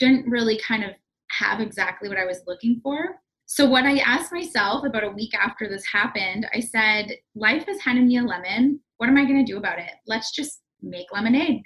didn't 0.02 0.30
really 0.30 0.60
kind 0.68 0.84
of 0.84 0.92
have 1.30 1.62
exactly 1.62 2.10
what 2.10 2.18
i 2.18 2.26
was 2.26 2.42
looking 2.46 2.80
for 2.84 3.22
so, 3.54 3.66
what 3.66 3.84
I 3.84 3.98
asked 3.98 4.32
myself 4.32 4.86
about 4.86 5.04
a 5.04 5.10
week 5.10 5.34
after 5.36 5.68
this 5.68 5.86
happened, 5.86 6.48
I 6.54 6.62
said, 6.62 7.18
Life 7.36 7.66
has 7.66 7.82
handed 7.82 8.06
me 8.06 8.18
a 8.18 8.24
lemon. 8.24 8.80
What 8.96 9.10
am 9.10 9.18
I 9.18 9.26
going 9.26 9.46
to 9.46 9.52
do 9.52 9.58
about 9.58 9.78
it? 9.78 9.92
Let's 10.08 10.34
just 10.34 10.62
make 10.82 11.08
lemonade. 11.12 11.62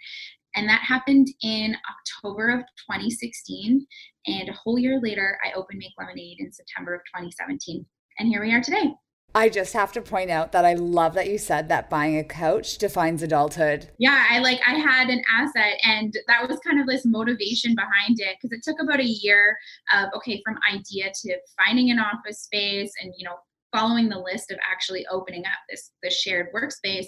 And 0.56 0.68
that 0.68 0.82
happened 0.82 1.27
in 1.44 1.75
October 1.88 2.50
of 2.50 2.62
2016. 2.89 3.86
And 4.25 4.50
a 4.50 4.54
whole 4.54 4.80
year 4.80 5.00
later, 5.00 5.38
I 5.46 5.51
opened 5.51 5.77
Make 5.77 5.92
Lemonade 6.00 6.38
in 6.39 6.51
September 6.51 6.96
of 6.96 7.01
2017. 7.01 7.86
And 8.18 8.30
here 8.30 8.42
we 8.42 8.51
are 8.51 8.62
today. 8.62 8.92
I 9.36 9.50
just 9.50 9.74
have 9.74 9.92
to 9.92 10.01
point 10.01 10.32
out 10.32 10.54
that 10.54 10.63
I 10.63 10.75
love 10.75 11.13
that 11.15 11.30
you 11.30 11.38
said 11.38 11.68
that 11.68 11.89
buying 11.89 12.18
a 12.18 12.24
couch 12.24 12.77
defines 12.77 13.22
adulthood. 13.22 13.89
Yeah, 14.00 14.25
I 14.30 14.39
like 14.39 14.62
I 14.65 14.75
had 14.75 15.10
an 15.10 15.22
asset 15.30 15.77
and 15.84 16.18
that 16.27 16.48
was 16.48 16.58
kind 16.60 16.80
of 16.80 16.88
this 16.88 17.06
motivation 17.06 17.75
behind 17.75 18.22
it 18.22 18.38
because 18.42 18.58
it 18.58 18.63
took 18.63 18.82
about 18.82 19.01
a 19.01 19.06
year 19.06 19.58
of 19.94 20.08
okay, 20.15 20.42
from 20.46 20.58
idea 20.74 21.12
to 21.13 21.38
finding 21.58 21.92
an 21.92 22.00
office 22.00 22.44
space 22.44 22.94
and 23.01 23.13
you 23.18 23.25
know 23.25 23.36
following 23.74 24.08
the 24.08 24.18
list 24.18 24.51
of 24.51 24.58
actually 24.72 25.06
opening 25.08 25.44
up 25.46 25.60
this 25.70 25.92
this 26.01 26.18
shared 26.18 26.48
workspace 26.56 27.08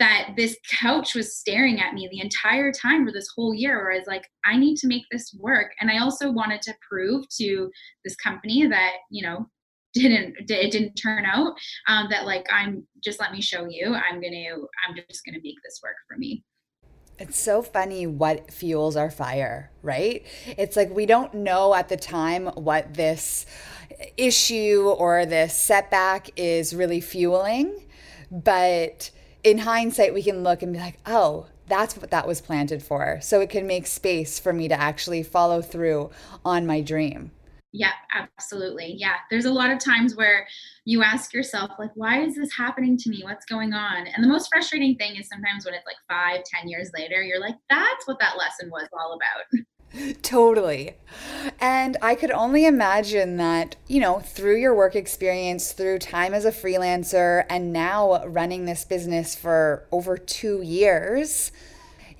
that 0.00 0.30
this 0.36 0.56
couch 0.68 1.14
was 1.14 1.36
staring 1.36 1.80
at 1.80 1.94
me 1.94 2.08
the 2.10 2.20
entire 2.20 2.72
time 2.72 3.06
for 3.06 3.12
this 3.12 3.28
whole 3.36 3.54
year 3.54 3.76
where 3.76 3.92
I 3.92 3.98
was 3.98 4.08
like 4.08 4.26
I 4.44 4.56
need 4.56 4.76
to 4.78 4.88
make 4.88 5.04
this 5.12 5.32
work 5.38 5.70
and 5.80 5.88
I 5.88 5.98
also 5.98 6.32
wanted 6.32 6.62
to 6.62 6.74
prove 6.88 7.26
to 7.38 7.70
this 8.04 8.16
company 8.16 8.66
that 8.66 8.94
you 9.08 9.22
know 9.22 9.46
didn't 9.92 10.34
it 10.38 10.70
didn't 10.70 10.94
turn 10.94 11.24
out 11.24 11.52
um, 11.88 12.06
that 12.10 12.24
like 12.26 12.46
i'm 12.52 12.86
just 13.02 13.20
let 13.20 13.32
me 13.32 13.40
show 13.40 13.66
you 13.68 13.94
i'm 13.94 14.20
gonna 14.20 14.44
i'm 14.86 14.94
just 15.08 15.24
gonna 15.24 15.38
make 15.42 15.56
this 15.64 15.80
work 15.82 15.96
for 16.08 16.16
me 16.16 16.44
it's 17.20 17.38
so 17.38 17.60
funny 17.60 18.06
what 18.06 18.50
fuels 18.50 18.96
our 18.96 19.10
fire, 19.10 19.70
right? 19.82 20.24
It's 20.56 20.74
like 20.74 20.88
we 20.88 21.04
don't 21.04 21.34
know 21.34 21.74
at 21.74 21.90
the 21.90 21.96
time 21.98 22.46
what 22.46 22.94
this 22.94 23.44
issue 24.16 24.88
or 24.96 25.26
this 25.26 25.54
setback 25.54 26.30
is 26.36 26.74
really 26.74 27.02
fueling, 27.02 27.86
but 28.30 29.10
in 29.44 29.58
hindsight, 29.58 30.14
we 30.14 30.22
can 30.22 30.42
look 30.42 30.62
and 30.62 30.72
be 30.72 30.78
like, 30.78 30.98
oh, 31.04 31.46
that's 31.68 31.96
what 31.96 32.10
that 32.10 32.26
was 32.26 32.40
planted 32.40 32.82
for. 32.82 33.18
So 33.20 33.40
it 33.40 33.50
can 33.50 33.66
make 33.66 33.86
space 33.86 34.38
for 34.38 34.54
me 34.54 34.68
to 34.68 34.80
actually 34.80 35.22
follow 35.22 35.60
through 35.60 36.10
on 36.42 36.66
my 36.66 36.80
dream. 36.80 37.32
Yeah, 37.72 37.92
absolutely. 38.14 38.94
Yeah. 38.96 39.14
There's 39.30 39.44
a 39.44 39.52
lot 39.52 39.70
of 39.70 39.78
times 39.78 40.16
where 40.16 40.46
you 40.84 41.02
ask 41.02 41.32
yourself, 41.32 41.70
like, 41.78 41.92
why 41.94 42.22
is 42.22 42.34
this 42.34 42.52
happening 42.52 42.96
to 42.98 43.10
me? 43.10 43.22
What's 43.22 43.46
going 43.46 43.72
on? 43.72 44.08
And 44.08 44.24
the 44.24 44.28
most 44.28 44.48
frustrating 44.52 44.96
thing 44.96 45.16
is 45.16 45.28
sometimes 45.28 45.64
when 45.64 45.74
it's 45.74 45.86
like 45.86 45.96
five, 46.08 46.42
ten 46.44 46.68
years 46.68 46.90
later, 46.96 47.22
you're 47.22 47.40
like, 47.40 47.54
that's 47.68 48.06
what 48.06 48.18
that 48.18 48.36
lesson 48.36 48.70
was 48.70 48.88
all 48.92 49.16
about. 49.16 49.64
Totally. 50.22 50.96
And 51.60 51.96
I 52.00 52.14
could 52.14 52.30
only 52.30 52.64
imagine 52.66 53.36
that, 53.38 53.76
you 53.88 54.00
know, 54.00 54.20
through 54.20 54.56
your 54.56 54.74
work 54.74 54.94
experience, 54.94 55.72
through 55.72 55.98
time 55.98 56.32
as 56.32 56.44
a 56.44 56.52
freelancer, 56.52 57.44
and 57.50 57.72
now 57.72 58.24
running 58.24 58.64
this 58.64 58.84
business 58.84 59.34
for 59.34 59.86
over 59.90 60.16
two 60.16 60.62
years, 60.62 61.50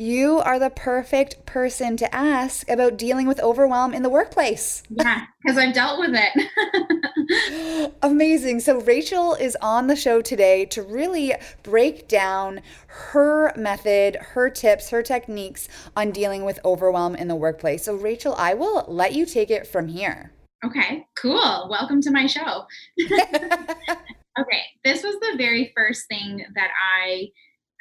you 0.00 0.38
are 0.38 0.58
the 0.58 0.70
perfect 0.70 1.44
person 1.44 1.96
to 1.98 2.14
ask 2.14 2.68
about 2.70 2.96
dealing 2.96 3.26
with 3.26 3.38
overwhelm 3.40 3.92
in 3.92 4.02
the 4.02 4.08
workplace. 4.08 4.82
Yeah, 4.88 5.26
because 5.42 5.58
I've 5.58 5.74
dealt 5.74 6.00
with 6.00 6.14
it. 6.14 7.92
Amazing. 8.02 8.60
So, 8.60 8.80
Rachel 8.80 9.34
is 9.34 9.56
on 9.60 9.88
the 9.88 9.96
show 9.96 10.22
today 10.22 10.64
to 10.66 10.82
really 10.82 11.34
break 11.62 12.08
down 12.08 12.62
her 12.86 13.52
method, 13.56 14.16
her 14.16 14.48
tips, 14.48 14.88
her 14.90 15.02
techniques 15.02 15.68
on 15.94 16.10
dealing 16.12 16.44
with 16.44 16.58
overwhelm 16.64 17.14
in 17.14 17.28
the 17.28 17.36
workplace. 17.36 17.84
So, 17.84 17.94
Rachel, 17.94 18.34
I 18.38 18.54
will 18.54 18.86
let 18.88 19.12
you 19.12 19.26
take 19.26 19.50
it 19.50 19.66
from 19.66 19.88
here. 19.88 20.32
Okay, 20.64 21.06
cool. 21.16 21.68
Welcome 21.70 22.00
to 22.02 22.10
my 22.10 22.26
show. 22.26 22.64
okay, 23.02 24.62
this 24.82 25.02
was 25.02 25.16
the 25.20 25.34
very 25.36 25.72
first 25.76 26.06
thing 26.08 26.44
that 26.54 26.70
I 26.98 27.28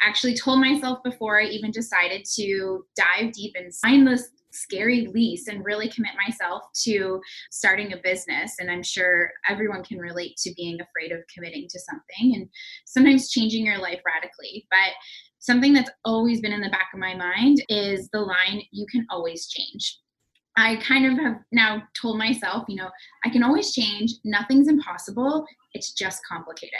actually 0.01 0.35
told 0.35 0.59
myself 0.59 0.99
before 1.03 1.39
I 1.39 1.45
even 1.45 1.71
decided 1.71 2.25
to 2.35 2.85
dive 2.95 3.33
deep 3.33 3.55
and 3.55 3.73
sign 3.73 4.05
this 4.05 4.29
scary 4.51 5.07
lease 5.13 5.47
and 5.47 5.63
really 5.63 5.89
commit 5.89 6.11
myself 6.27 6.63
to 6.83 7.21
starting 7.51 7.93
a 7.93 7.97
business. 7.97 8.55
And 8.59 8.71
I'm 8.71 8.83
sure 8.83 9.31
everyone 9.47 9.83
can 9.83 9.99
relate 9.99 10.37
to 10.37 10.53
being 10.55 10.79
afraid 10.81 11.11
of 11.11 11.23
committing 11.33 11.67
to 11.69 11.79
something 11.79 12.35
and 12.35 12.49
sometimes 12.85 13.29
changing 13.29 13.65
your 13.65 13.79
life 13.79 14.01
radically. 14.05 14.65
But 14.69 14.93
something 15.39 15.73
that's 15.73 15.91
always 16.03 16.41
been 16.41 16.53
in 16.53 16.61
the 16.61 16.69
back 16.69 16.89
of 16.93 16.99
my 16.99 17.15
mind 17.15 17.63
is 17.69 18.09
the 18.11 18.21
line, 18.21 18.61
you 18.71 18.85
can 18.91 19.05
always 19.09 19.47
change. 19.47 19.99
I 20.57 20.75
kind 20.77 21.05
of 21.05 21.17
have 21.23 21.37
now 21.51 21.83
told 21.99 22.17
myself, 22.17 22.65
you 22.67 22.75
know, 22.75 22.89
I 23.23 23.29
can 23.29 23.43
always 23.43 23.73
change. 23.73 24.11
Nothing's 24.25 24.67
impossible. 24.67 25.45
It's 25.73 25.93
just 25.93 26.21
complicated. 26.27 26.73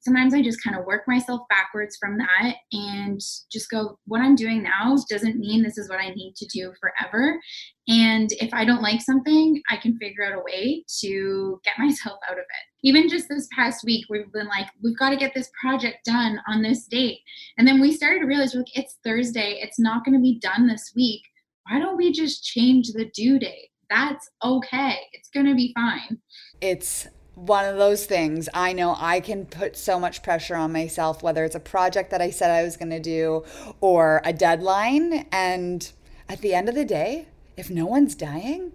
Sometimes 0.00 0.32
I 0.32 0.42
just 0.42 0.62
kind 0.62 0.78
of 0.78 0.84
work 0.84 1.02
myself 1.08 1.40
backwards 1.48 1.96
from 1.96 2.18
that 2.18 2.54
and 2.72 3.20
just 3.50 3.70
go, 3.70 3.98
what 4.06 4.20
I'm 4.20 4.36
doing 4.36 4.62
now 4.62 4.96
doesn't 5.10 5.40
mean 5.40 5.62
this 5.62 5.78
is 5.78 5.88
what 5.88 5.98
I 5.98 6.10
need 6.10 6.34
to 6.36 6.46
do 6.46 6.72
forever. 6.80 7.40
And 7.88 8.30
if 8.32 8.54
I 8.54 8.64
don't 8.64 8.82
like 8.82 9.00
something, 9.00 9.60
I 9.68 9.76
can 9.76 9.98
figure 9.98 10.24
out 10.24 10.38
a 10.38 10.42
way 10.44 10.84
to 11.00 11.60
get 11.64 11.78
myself 11.78 12.20
out 12.30 12.38
of 12.38 12.44
it. 12.44 12.86
Even 12.86 13.08
just 13.08 13.28
this 13.28 13.48
past 13.56 13.82
week, 13.84 14.04
we've 14.08 14.30
been 14.32 14.46
like, 14.46 14.68
we've 14.82 14.98
got 14.98 15.10
to 15.10 15.16
get 15.16 15.34
this 15.34 15.50
project 15.60 16.04
done 16.04 16.38
on 16.46 16.62
this 16.62 16.86
date. 16.86 17.18
And 17.56 17.66
then 17.66 17.80
we 17.80 17.92
started 17.92 18.20
to 18.20 18.26
realize, 18.26 18.54
like, 18.54 18.78
it's 18.78 18.98
Thursday, 19.02 19.58
it's 19.60 19.80
not 19.80 20.04
going 20.04 20.14
to 20.14 20.22
be 20.22 20.38
done 20.38 20.68
this 20.68 20.92
week 20.94 21.22
why 21.68 21.78
don't 21.78 21.96
we 21.96 22.12
just 22.12 22.44
change 22.44 22.92
the 22.92 23.06
due 23.14 23.38
date? 23.38 23.70
That's 23.90 24.28
okay. 24.42 24.96
It's 25.12 25.28
going 25.30 25.46
to 25.46 25.54
be 25.54 25.72
fine. 25.74 26.18
It's 26.60 27.08
one 27.34 27.64
of 27.64 27.76
those 27.76 28.04
things. 28.04 28.48
I 28.52 28.72
know 28.72 28.96
I 28.98 29.20
can 29.20 29.46
put 29.46 29.76
so 29.76 30.00
much 30.00 30.22
pressure 30.22 30.56
on 30.56 30.72
myself, 30.72 31.22
whether 31.22 31.44
it's 31.44 31.54
a 31.54 31.60
project 31.60 32.10
that 32.10 32.20
I 32.20 32.30
said 32.30 32.50
I 32.50 32.62
was 32.62 32.76
going 32.76 32.90
to 32.90 33.00
do 33.00 33.44
or 33.80 34.20
a 34.24 34.32
deadline. 34.32 35.26
And 35.30 35.90
at 36.28 36.40
the 36.40 36.54
end 36.54 36.68
of 36.68 36.74
the 36.74 36.84
day, 36.84 37.28
if 37.56 37.70
no 37.70 37.86
one's 37.86 38.14
dying, 38.14 38.72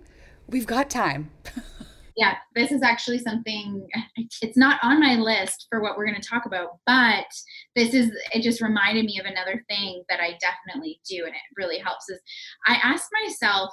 we've 0.48 0.68
got 0.68 0.90
time. 0.90 1.32
yeah, 2.16 2.36
this 2.56 2.72
is 2.72 2.84
actually 2.84 3.20
something, 3.20 3.88
it's 4.42 4.58
not 4.58 4.80
on 4.84 5.00
my 5.00 5.16
list 5.16 5.68
for 5.70 5.82
what 5.82 5.98
we're 5.98 6.06
going 6.06 6.20
to 6.20 6.28
talk 6.28 6.46
about, 6.46 6.78
but 6.86 7.26
this 7.76 7.94
is, 7.94 8.12
it 8.34 8.44
just 8.44 8.62
reminded 8.62 9.06
me 9.06 9.20
of 9.20 9.26
another 9.26 9.64
thing 9.68 10.04
that 10.10 10.20
I 10.20 10.38
definitely 10.40 11.00
do, 11.10 11.26
and 11.26 11.34
it 11.34 11.42
really 11.58 11.80
helps. 11.80 12.10
Is 12.10 12.20
I 12.68 12.76
asked 12.84 13.10
myself, 13.26 13.72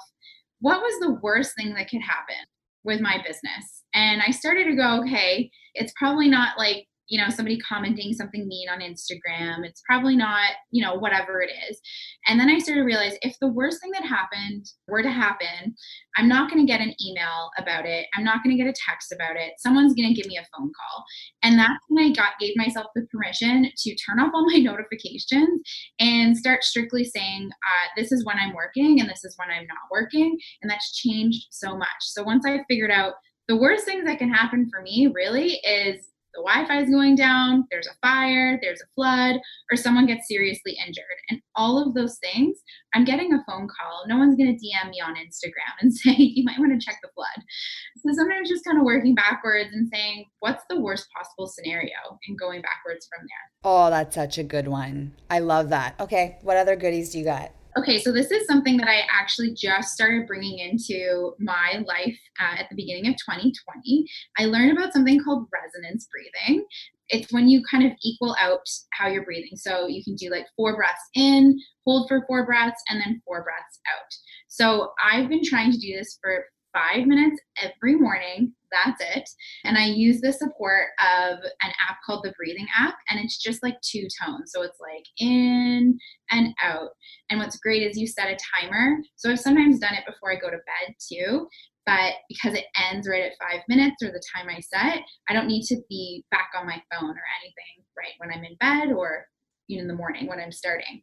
what 0.59 0.81
was 0.81 0.99
the 0.99 1.19
worst 1.21 1.55
thing 1.55 1.73
that 1.75 1.89
could 1.89 2.01
happen 2.01 2.35
with 2.83 2.99
my 3.01 3.17
business? 3.17 3.83
And 3.93 4.21
I 4.25 4.31
started 4.31 4.65
to 4.65 4.75
go, 4.75 5.01
okay, 5.01 5.49
it's 5.73 5.93
probably 5.97 6.27
not 6.27 6.57
like 6.57 6.87
you 7.07 7.21
know 7.21 7.29
somebody 7.29 7.59
commenting 7.59 8.13
something 8.13 8.47
mean 8.47 8.69
on 8.69 8.79
instagram 8.79 9.65
it's 9.65 9.81
probably 9.87 10.15
not 10.15 10.51
you 10.71 10.83
know 10.83 10.95
whatever 10.95 11.41
it 11.41 11.49
is. 11.69 11.79
And 12.27 12.39
then 12.39 12.49
i 12.49 12.57
started 12.57 12.81
to 12.81 12.85
realize 12.85 13.17
if 13.21 13.35
the 13.39 13.51
worst 13.51 13.81
thing 13.81 13.91
that 13.91 14.05
happened 14.05 14.65
were 14.87 15.03
to 15.03 15.11
happen 15.11 15.75
i'm 16.17 16.27
not 16.27 16.49
going 16.49 16.65
to 16.65 16.71
get 16.71 16.81
an 16.81 16.93
email 17.05 17.49
about 17.57 17.85
it 17.85 18.07
i'm 18.15 18.23
not 18.23 18.43
going 18.43 18.55
to 18.55 18.63
get 18.63 18.69
a 18.69 18.75
text 18.87 19.11
about 19.11 19.35
it 19.35 19.53
someone's 19.57 19.93
going 19.93 20.07
to 20.07 20.19
give 20.19 20.27
me 20.27 20.37
a 20.37 20.47
phone 20.55 20.71
call. 20.71 21.03
And 21.43 21.59
that's 21.59 21.73
when 21.89 22.05
i 22.05 22.13
got 22.13 22.39
gave 22.39 22.53
myself 22.55 22.87
the 22.95 23.05
permission 23.11 23.69
to 23.75 23.95
turn 23.95 24.19
off 24.19 24.31
all 24.33 24.45
my 24.51 24.57
notifications 24.57 25.61
and 25.99 26.37
start 26.37 26.63
strictly 26.63 27.03
saying 27.03 27.49
uh, 27.51 27.87
this 27.95 28.11
is 28.11 28.25
when 28.25 28.37
i'm 28.37 28.53
working 28.53 28.99
and 28.99 29.09
this 29.09 29.23
is 29.23 29.35
when 29.37 29.49
i'm 29.49 29.67
not 29.67 29.91
working 29.91 30.37
and 30.61 30.69
that's 30.69 30.97
changed 30.97 31.47
so 31.51 31.75
much. 31.75 31.87
So 32.01 32.23
once 32.23 32.45
i 32.45 32.59
figured 32.69 32.91
out 32.91 33.13
the 33.47 33.57
worst 33.57 33.85
things 33.85 34.05
that 34.05 34.19
can 34.19 34.31
happen 34.31 34.69
for 34.71 34.81
me 34.81 35.11
really 35.13 35.59
is 35.65 36.10
the 36.33 36.43
Wi-Fi 36.43 36.81
is 36.81 36.89
going 36.89 37.15
down, 37.15 37.65
there's 37.71 37.87
a 37.87 37.97
fire, 38.05 38.59
there's 38.61 38.81
a 38.81 38.89
flood, 38.95 39.37
or 39.71 39.77
someone 39.77 40.05
gets 40.05 40.27
seriously 40.27 40.77
injured. 40.85 41.03
And 41.29 41.41
all 41.55 41.81
of 41.81 41.93
those 41.93 42.17
things, 42.19 42.57
I'm 42.93 43.05
getting 43.05 43.33
a 43.33 43.43
phone 43.47 43.67
call. 43.67 44.03
No 44.07 44.17
one's 44.17 44.35
going 44.35 44.55
to 44.55 44.65
DM 44.65 44.89
me 44.89 45.01
on 45.01 45.15
Instagram 45.15 45.73
and 45.81 45.93
say, 45.93 46.15
you 46.17 46.43
might 46.43 46.59
want 46.59 46.79
to 46.79 46.85
check 46.85 46.97
the 47.01 47.09
flood. 47.15 47.45
So 47.97 48.13
sometimes 48.13 48.49
just 48.49 48.65
kind 48.65 48.77
of 48.77 48.85
working 48.85 49.15
backwards 49.15 49.69
and 49.73 49.89
saying, 49.93 50.25
what's 50.39 50.63
the 50.69 50.79
worst 50.79 51.07
possible 51.15 51.47
scenario 51.47 52.19
and 52.27 52.37
going 52.37 52.61
backwards 52.61 53.07
from 53.07 53.25
there. 53.27 53.71
Oh, 53.71 53.89
that's 53.89 54.15
such 54.15 54.37
a 54.37 54.43
good 54.43 54.67
one. 54.67 55.13
I 55.29 55.39
love 55.39 55.69
that. 55.69 55.99
Okay. 55.99 56.37
What 56.41 56.57
other 56.57 56.75
goodies 56.75 57.11
do 57.11 57.19
you 57.19 57.25
got? 57.25 57.51
Okay, 57.77 57.99
so 57.99 58.11
this 58.11 58.31
is 58.31 58.45
something 58.47 58.75
that 58.77 58.89
I 58.89 59.03
actually 59.09 59.53
just 59.53 59.93
started 59.93 60.27
bringing 60.27 60.59
into 60.59 61.33
my 61.39 61.81
life 61.87 62.19
uh, 62.39 62.59
at 62.59 62.67
the 62.69 62.75
beginning 62.75 63.07
of 63.07 63.15
2020. 63.15 64.05
I 64.37 64.45
learned 64.45 64.77
about 64.77 64.91
something 64.91 65.23
called 65.23 65.47
resonance 65.53 66.05
breathing. 66.11 66.65
It's 67.07 67.31
when 67.31 67.47
you 67.47 67.63
kind 67.69 67.85
of 67.85 67.93
equal 68.03 68.35
out 68.41 68.67
how 68.93 69.07
you're 69.07 69.23
breathing. 69.23 69.55
So 69.55 69.87
you 69.87 70.03
can 70.03 70.15
do 70.15 70.29
like 70.29 70.47
four 70.57 70.75
breaths 70.75 71.01
in, 71.15 71.57
hold 71.85 72.09
for 72.09 72.25
four 72.27 72.45
breaths, 72.45 72.81
and 72.89 72.99
then 72.99 73.21
four 73.25 73.41
breaths 73.43 73.79
out. 73.93 74.11
So 74.49 74.91
I've 75.01 75.29
been 75.29 75.43
trying 75.43 75.71
to 75.71 75.77
do 75.77 75.95
this 75.95 76.17
for 76.21 76.45
five 76.73 77.05
minutes 77.07 77.41
every 77.61 77.95
morning. 77.95 78.53
That's 78.71 79.01
it. 79.15 79.29
And 79.65 79.77
I 79.77 79.85
use 79.85 80.21
the 80.21 80.31
support 80.31 80.87
of 80.99 81.39
an 81.39 81.71
app 81.89 81.97
called 82.05 82.23
the 82.23 82.33
Breathing 82.37 82.67
app, 82.77 82.95
and 83.09 83.19
it's 83.19 83.37
just 83.37 83.61
like 83.63 83.75
two 83.81 84.07
tones. 84.23 84.51
So 84.53 84.61
it's 84.61 84.79
like 84.79 85.05
in 85.17 85.97
and 86.31 86.53
out. 86.61 86.89
And 87.29 87.39
what's 87.39 87.57
great 87.57 87.83
is 87.83 87.97
you 87.97 88.07
set 88.07 88.29
a 88.29 88.37
timer. 88.59 88.97
So 89.15 89.29
I've 89.29 89.39
sometimes 89.39 89.79
done 89.79 89.93
it 89.93 90.05
before 90.05 90.31
I 90.31 90.39
go 90.39 90.49
to 90.49 90.57
bed 90.57 90.95
too. 91.11 91.47
But 91.85 92.13
because 92.29 92.53
it 92.53 92.65
ends 92.91 93.09
right 93.09 93.23
at 93.23 93.31
five 93.41 93.61
minutes 93.67 94.03
or 94.03 94.11
the 94.11 94.23
time 94.35 94.47
I 94.49 94.59
set, 94.59 95.01
I 95.27 95.33
don't 95.33 95.47
need 95.47 95.63
to 95.63 95.77
be 95.89 96.23
back 96.29 96.49
on 96.57 96.67
my 96.67 96.81
phone 96.91 97.09
or 97.09 97.23
anything 97.41 97.85
right 97.97 98.13
when 98.19 98.31
I'm 98.31 98.43
in 98.43 98.55
bed 98.59 98.93
or 98.95 99.25
in 99.67 99.87
the 99.87 99.95
morning 99.95 100.27
when 100.27 100.39
I'm 100.39 100.51
starting. 100.51 101.01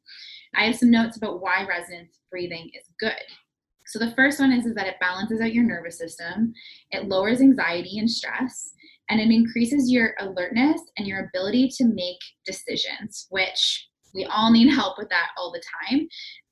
I 0.55 0.67
have 0.67 0.77
some 0.77 0.91
notes 0.91 1.17
about 1.17 1.41
why 1.41 1.67
resonance 1.67 2.21
breathing 2.31 2.71
is 2.75 2.85
good. 3.01 3.13
So 3.89 3.99
the 3.99 4.13
first 4.13 4.39
one 4.39 4.53
is, 4.53 4.67
is 4.67 4.75
that 4.75 4.87
it 4.87 5.01
balances 5.01 5.41
out 5.41 5.55
your 5.55 5.65
nervous 5.65 5.99
system, 5.99 6.53
it 6.91 7.09
lowers 7.09 7.41
anxiety 7.41 7.99
and 7.99 8.11
stress, 8.11 8.73
and 9.09 9.21
it 9.21 9.31
increases 9.31 9.91
your 9.91 10.15
alertness 10.21 10.81
and 10.99 11.07
your 11.07 11.27
ability 11.27 11.71
to 11.79 11.87
make 11.87 12.19
decisions, 12.45 13.27
which 13.31 13.89
we 14.15 14.25
all 14.27 14.53
need 14.53 14.69
help 14.69 14.99
with 14.99 15.09
that 15.09 15.29
all 15.39 15.53
the 15.53 15.63
time. 15.91 16.09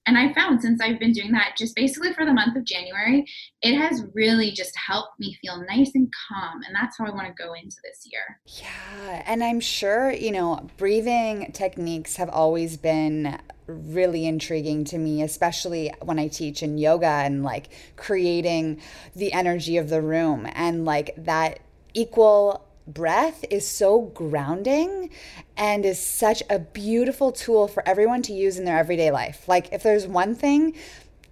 And 0.06 0.16
I 0.16 0.32
found 0.34 0.62
since 0.62 0.80
I've 0.80 1.00
been 1.00 1.12
doing 1.12 1.32
that 1.32 1.56
just 1.58 1.74
basically 1.74 2.12
for 2.12 2.24
the 2.24 2.32
month 2.32 2.56
of 2.56 2.64
January, 2.64 3.26
it 3.60 3.76
has 3.76 4.04
really 4.14 4.52
just 4.52 4.72
helped 4.76 5.18
me 5.18 5.36
feel 5.42 5.64
nice 5.66 5.90
and 5.96 6.08
calm. 6.28 6.60
And 6.64 6.74
that's 6.74 6.96
how 6.96 7.06
I 7.06 7.10
want 7.10 7.26
to 7.26 7.42
go 7.42 7.54
into 7.54 7.76
this 7.82 8.06
year. 8.10 8.40
Yeah. 8.62 9.24
And 9.26 9.42
I'm 9.42 9.58
sure, 9.58 10.12
you 10.12 10.30
know, 10.30 10.68
breathing 10.76 11.50
techniques 11.52 12.16
have 12.16 12.28
always 12.28 12.76
been 12.76 13.36
really 13.66 14.26
intriguing 14.26 14.84
to 14.84 14.98
me, 14.98 15.22
especially 15.22 15.92
when 16.02 16.18
I 16.18 16.28
teach 16.28 16.62
in 16.62 16.78
yoga 16.78 17.06
and 17.06 17.42
like 17.42 17.68
creating 17.96 18.80
the 19.14 19.32
energy 19.32 19.76
of 19.76 19.88
the 19.88 20.00
room 20.00 20.48
and 20.52 20.84
like 20.84 21.14
that 21.16 21.60
equal 21.94 22.66
breath 22.86 23.44
is 23.50 23.66
so 23.66 24.02
grounding 24.02 25.10
and 25.56 25.84
is 25.84 26.00
such 26.00 26.42
a 26.48 26.58
beautiful 26.58 27.32
tool 27.32 27.66
for 27.66 27.86
everyone 27.88 28.22
to 28.22 28.32
use 28.32 28.58
in 28.58 28.64
their 28.64 28.78
everyday 28.78 29.10
life. 29.10 29.48
Like, 29.48 29.72
if 29.72 29.82
there's 29.82 30.06
one 30.06 30.34
thing, 30.34 30.74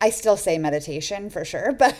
I 0.00 0.10
still 0.10 0.36
say 0.36 0.58
meditation 0.58 1.30
for 1.30 1.44
sure, 1.44 1.72
but 1.78 1.94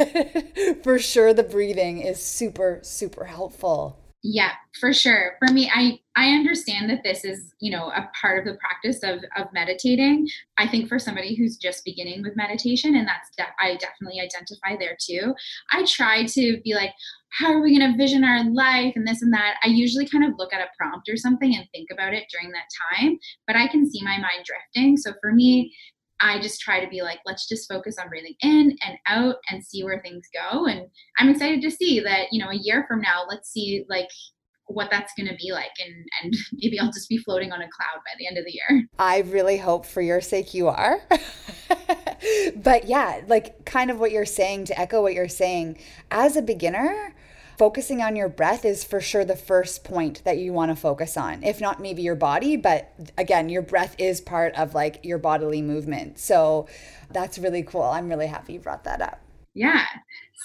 for 0.83 0.99
sure 0.99 1.33
the 1.33 1.42
breathing 1.42 2.01
is 2.01 2.25
super, 2.25 2.81
super 2.83 3.25
helpful. 3.25 3.99
Yeah, 4.27 4.53
for 4.81 4.95
sure. 4.95 5.37
For 5.39 5.53
me, 5.53 5.71
I 5.73 5.99
I 6.17 6.31
understand 6.31 6.89
that 6.89 7.03
this 7.05 7.27
is, 7.27 7.53
you 7.61 7.71
know, 7.71 7.89
a 7.91 8.09
part 8.19 8.39
of 8.39 8.47
the 8.47 8.59
practice 8.59 9.03
of 9.03 9.23
of 9.37 9.53
meditating. 9.53 10.27
I 10.57 10.67
think 10.67 10.89
for 10.89 10.99
somebody 10.99 11.35
who's 11.35 11.59
just 11.59 11.85
beginning 11.85 12.23
with 12.23 12.35
meditation 12.35 12.97
and 12.97 13.07
that's 13.07 13.29
de- 13.37 13.45
I 13.63 13.77
definitely 13.77 14.21
identify 14.23 14.77
there 14.79 14.97
too. 14.99 15.35
I 15.73 15.85
try 15.85 16.25
to 16.25 16.59
be 16.65 16.75
like 16.75 16.93
how 17.39 17.53
are 17.53 17.61
we 17.61 17.77
going 17.77 17.93
to 17.93 17.99
vision 17.99 18.25
our 18.25 18.45
life 18.51 18.93
and 18.97 19.07
this 19.07 19.21
and 19.21 19.33
that. 19.35 19.57
I 19.63 19.67
usually 19.67 20.09
kind 20.09 20.25
of 20.25 20.39
look 20.39 20.55
at 20.55 20.61
a 20.61 20.71
prompt 20.79 21.09
or 21.09 21.17
something 21.17 21.55
and 21.55 21.67
think 21.75 21.89
about 21.93 22.15
it 22.15 22.25
during 22.31 22.51
that 22.53 22.69
time, 22.97 23.19
but 23.47 23.57
I 23.57 23.67
can 23.67 23.91
see 23.91 24.01
my 24.03 24.17
mind 24.19 24.47
drifting. 24.47 24.97
So 24.97 25.13
for 25.21 25.33
me, 25.33 25.75
I 26.20 26.40
just 26.40 26.61
try 26.61 26.83
to 26.83 26.88
be 26.88 27.03
like, 27.03 27.18
let's 27.27 27.48
just 27.48 27.68
focus 27.68 27.96
on 28.00 28.09
breathing 28.09 28.35
in 28.40 28.77
and 28.87 28.98
out 29.07 29.37
and 29.50 29.64
see 29.64 29.85
where 29.85 30.00
things 30.00 30.29
go. 30.33 30.66
And 30.66 30.87
I'm 31.18 31.29
excited 31.29 31.61
to 31.62 31.70
see 31.70 32.00
that, 32.00 32.29
you 32.31 32.42
know, 32.42 32.50
a 32.50 32.57
year 32.57 32.85
from 32.88 33.00
now, 33.00 33.24
let's 33.29 33.50
see 33.50 33.85
like 33.88 34.09
what 34.66 34.90
that's 34.90 35.12
going 35.14 35.29
to 35.29 35.37
be 35.37 35.53
like 35.53 35.72
and 35.79 35.94
and 36.22 36.35
maybe 36.53 36.79
I'll 36.79 36.92
just 36.92 37.09
be 37.09 37.18
floating 37.18 37.53
on 37.53 37.61
a 37.61 37.68
cloud 37.68 37.96
by 37.96 38.12
the 38.18 38.27
end 38.27 38.38
of 38.38 38.44
the 38.44 38.53
year. 38.53 38.88
I 38.98 39.20
really 39.20 39.59
hope 39.59 39.85
for 39.85 40.00
your 40.00 40.20
sake 40.20 40.55
you 40.55 40.68
are. 40.68 41.00
but 42.57 42.87
yeah, 42.87 43.20
like 43.27 43.64
kind 43.64 43.90
of 43.90 43.98
what 43.98 44.11
you're 44.11 44.24
saying 44.24 44.66
to 44.66 44.81
echo 44.81 45.03
what 45.03 45.14
you're 45.14 45.29
saying 45.29 45.79
as 46.11 46.37
a 46.37 46.42
beginner, 46.42 47.14
focusing 47.59 48.03
on 48.03 48.17
your 48.17 48.29
breath 48.29 48.64
is 48.64 48.85
for 48.85 49.01
sure 49.01 49.25
the 49.25 49.37
first 49.37 49.85
point 49.85 50.23
that 50.25 50.38
you 50.38 50.53
want 50.53 50.71
to 50.71 50.77
focus 50.77 51.17
on. 51.17 51.43
If 51.43 51.61
not 51.61 51.81
maybe 51.81 52.03
your 52.03 52.14
body, 52.14 52.57
but 52.57 52.93
again, 53.17 53.49
your 53.49 53.62
breath 53.62 53.95
is 53.99 54.21
part 54.21 54.55
of 54.57 54.75
like 54.75 55.05
your 55.05 55.19
bodily 55.19 55.62
movement. 55.62 56.19
So 56.19 56.69
that's 57.11 57.38
really 57.38 57.62
cool. 57.62 57.83
I'm 57.83 58.09
really 58.09 58.27
happy 58.27 58.55
you 58.55 58.61
brought 58.61 58.85
that 58.85 59.01
up. 59.01 59.21
Yeah. 59.55 59.85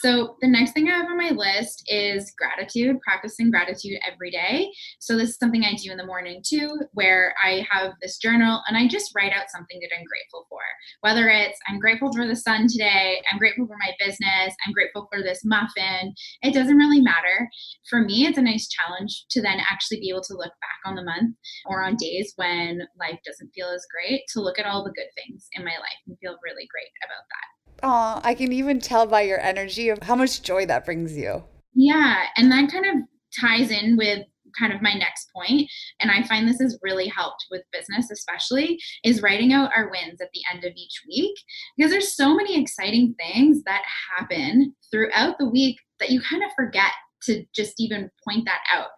So 0.01 0.37
the 0.41 0.47
next 0.47 0.71
thing 0.71 0.87
I 0.87 0.97
have 0.97 1.07
on 1.07 1.17
my 1.17 1.31
list 1.31 1.83
is 1.87 2.33
gratitude, 2.37 2.99
practicing 3.01 3.51
gratitude 3.51 3.99
every 4.09 4.31
day. 4.31 4.71
So 4.99 5.17
this 5.17 5.29
is 5.29 5.37
something 5.37 5.63
I 5.63 5.73
do 5.73 5.91
in 5.91 5.97
the 5.97 6.05
morning 6.05 6.41
too, 6.45 6.79
where 6.93 7.33
I 7.43 7.65
have 7.69 7.93
this 8.01 8.17
journal 8.17 8.61
and 8.67 8.77
I 8.77 8.87
just 8.87 9.11
write 9.15 9.33
out 9.33 9.49
something 9.49 9.79
that 9.81 9.89
I'm 9.93 10.05
grateful 10.05 10.45
for. 10.47 10.61
Whether 11.01 11.27
it's 11.29 11.59
I'm 11.67 11.79
grateful 11.79 12.13
for 12.13 12.27
the 12.27 12.35
sun 12.35 12.67
today, 12.69 13.21
I'm 13.31 13.39
grateful 13.39 13.67
for 13.67 13.75
my 13.77 13.91
business, 13.99 14.55
I'm 14.65 14.73
grateful 14.73 15.07
for 15.11 15.21
this 15.21 15.41
muffin. 15.43 16.13
It 16.43 16.53
doesn't 16.53 16.77
really 16.77 17.01
matter. 17.01 17.49
For 17.89 17.99
me, 17.99 18.25
it's 18.25 18.37
a 18.37 18.41
nice 18.41 18.69
challenge 18.69 19.25
to 19.31 19.41
then 19.41 19.59
actually 19.69 19.99
be 19.99 20.09
able 20.09 20.23
to 20.23 20.33
look 20.35 20.53
back 20.61 20.79
on 20.85 20.95
the 20.95 21.03
month 21.03 21.35
or 21.65 21.83
on 21.83 21.97
days 21.97 22.33
when 22.37 22.81
life 22.99 23.19
doesn't 23.25 23.51
feel 23.53 23.67
as 23.69 23.85
great 23.91 24.21
to 24.33 24.41
look 24.41 24.59
at 24.59 24.65
all 24.65 24.83
the 24.83 24.93
good 24.93 25.09
things 25.15 25.47
in 25.53 25.65
my 25.65 25.75
life 25.75 25.99
and 26.07 26.17
feel 26.19 26.37
really 26.43 26.67
great 26.71 26.93
about 27.03 27.25
that. 27.27 27.58
Oh, 27.83 28.19
I 28.23 28.33
can 28.33 28.51
even 28.51 28.79
tell 28.79 29.05
by 29.07 29.21
your 29.21 29.39
energy 29.39 29.89
of 29.89 30.01
how 30.03 30.15
much 30.15 30.41
joy 30.41 30.65
that 30.65 30.85
brings 30.85 31.17
you. 31.17 31.43
Yeah. 31.73 32.23
And 32.35 32.51
that 32.51 32.71
kind 32.71 32.85
of 32.85 32.95
ties 33.39 33.71
in 33.71 33.97
with 33.97 34.25
kind 34.59 34.73
of 34.73 34.81
my 34.81 34.93
next 34.93 35.29
point 35.35 35.69
and 35.99 36.09
i 36.09 36.23
find 36.23 36.47
this 36.47 36.59
has 36.59 36.79
really 36.81 37.07
helped 37.07 37.45
with 37.51 37.61
business 37.71 38.09
especially 38.11 38.79
is 39.03 39.21
writing 39.21 39.53
out 39.53 39.69
our 39.75 39.91
wins 39.91 40.19
at 40.21 40.29
the 40.33 40.41
end 40.51 40.63
of 40.65 40.73
each 40.75 41.03
week 41.07 41.35
because 41.77 41.91
there's 41.91 42.15
so 42.15 42.35
many 42.35 42.59
exciting 42.59 43.13
things 43.19 43.61
that 43.65 43.83
happen 44.17 44.73
throughout 44.91 45.37
the 45.37 45.47
week 45.47 45.77
that 45.99 46.09
you 46.09 46.19
kind 46.21 46.43
of 46.43 46.49
forget 46.55 46.91
to 47.23 47.45
just 47.53 47.73
even 47.79 48.09
point 48.27 48.45
that 48.45 48.61
out. 48.71 48.89